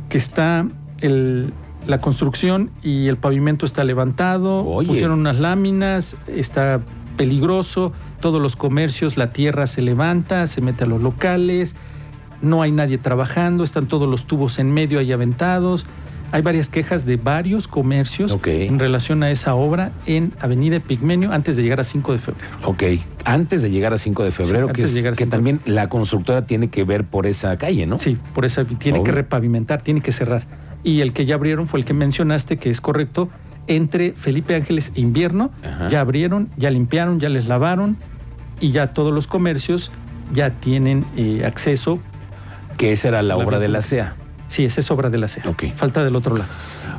que 0.10 0.18
está 0.18 0.66
el, 1.02 1.54
la 1.88 2.00
construcción 2.00 2.72
y 2.84 3.08
el 3.08 3.18
pavimento 3.18 3.66
está 3.66 3.84
levantado, 3.84 4.66
Oye. 4.66 4.88
pusieron 4.88 5.20
unas 5.20 5.38
láminas, 5.38 6.16
está 6.28 6.80
peligroso, 7.18 7.92
todos 8.22 8.42
los 8.42 8.56
comercios, 8.56 9.18
la 9.18 9.34
tierra 9.34 9.68
se 9.68 9.82
levanta, 9.82 10.48
se 10.48 10.62
mete 10.62 10.86
a 10.86 10.88
los 10.88 11.02
locales, 11.02 11.76
no 12.42 12.62
hay 12.62 12.72
nadie 12.72 12.98
trabajando, 12.98 13.64
están 13.64 13.88
todos 13.88 14.08
los 14.10 14.26
tubos 14.26 14.58
en 14.60 14.72
medio 14.74 15.00
ahí 15.00 15.12
aventados. 15.12 15.86
Hay 16.34 16.42
varias 16.42 16.70
quejas 16.70 17.06
de 17.06 17.18
varios 17.18 17.68
comercios 17.68 18.38
en 18.46 18.80
relación 18.80 19.22
a 19.22 19.32
esa 19.32 19.54
obra 19.54 19.92
en 20.06 20.32
Avenida 20.40 20.80
Pigmenio 20.80 21.34
antes 21.34 21.58
de 21.58 21.64
llegar 21.64 21.82
a 21.82 21.84
5 21.84 22.14
de 22.14 22.20
febrero. 22.20 22.48
Ok, 22.64 22.84
antes 23.26 23.62
de 23.62 23.70
llegar 23.70 23.92
a 23.92 23.98
5 23.98 24.24
de 24.24 24.32
febrero, 24.32 24.68
Sí, 24.70 24.74
que, 24.74 24.82
de 24.84 24.88
es- 24.88 24.94
llegar 24.94 25.12
a 25.12 25.16
que 25.18 25.26
5. 25.26 25.30
también 25.36 25.60
la 25.66 25.90
constructora 25.90 26.46
tiene 26.48 26.70
que 26.70 26.86
ver 26.86 27.04
por 27.04 27.28
esa 27.28 27.58
calle, 27.58 27.86
¿no? 27.86 27.98
Sí, 27.98 28.18
por 28.34 28.46
eso 28.46 28.64
tiene 28.64 29.00
Obvio. 29.00 29.08
que 29.08 29.12
repavimentar, 29.12 29.82
tiene 29.82 30.00
que 30.00 30.14
cerrar. 30.14 30.44
Y 30.84 31.02
el 31.02 31.12
que 31.12 31.26
ya 31.26 31.36
abrieron 31.36 31.68
fue 31.68 31.82
el 31.82 31.86
que 31.86 31.94
mencionaste, 31.94 32.56
que 32.56 32.70
es 32.70 32.80
correcto, 32.80 33.28
entre 33.68 34.14
Felipe 34.14 34.56
Ángeles 34.56 34.94
e 34.96 35.02
Invierno. 35.02 35.52
Ajá. 35.66 35.90
Ya 35.90 36.00
abrieron, 36.00 36.50
ya 36.56 36.72
limpiaron, 36.72 37.20
ya 37.20 37.28
les 37.28 37.46
lavaron 37.48 37.98
y 38.62 38.72
ya 38.72 38.94
todos 38.94 39.14
los 39.14 39.28
comercios 39.28 39.92
ya 40.34 40.52
tienen 40.52 41.06
eh, 41.18 41.44
acceso. 41.46 42.00
Que 42.78 42.94
esa 42.94 43.10
era 43.10 43.22
la 43.22 43.36
La 43.36 43.44
obra 43.44 43.60
de 43.60 43.68
la. 43.68 43.82
CEA. 43.82 44.16
Sí, 44.48 44.66
esa 44.66 44.80
es 44.82 44.90
obra 44.92 45.10
de 45.10 45.18
la 45.18 45.28
CEA. 45.28 45.44
Ok. 45.50 45.66
Falta 45.76 46.04
del 46.04 46.16
otro 46.16 46.36
lado. 46.38 46.50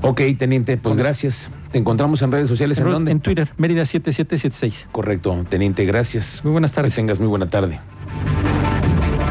Ok, 0.03 0.21
teniente, 0.39 0.77
pues 0.77 0.97
gracias. 0.97 1.49
Te 1.71 1.79
encontramos 1.79 2.21
en 2.23 2.33
redes 2.33 2.49
sociales. 2.49 2.79
¿En 2.79 2.87
En, 2.87 2.93
dónde? 2.93 3.11
en 3.13 3.21
Twitter, 3.21 3.49
Mérida 3.57 3.85
7776. 3.85 4.89
Correcto, 4.93 5.45
teniente, 5.49 5.85
gracias. 5.85 6.41
Muy 6.45 6.53
buenas 6.53 6.73
Que 6.73 6.77
tardes. 6.77 6.95
tengas 6.95 7.19
muy 7.21 7.29
buena 7.29 7.49
tarde. 7.49 7.79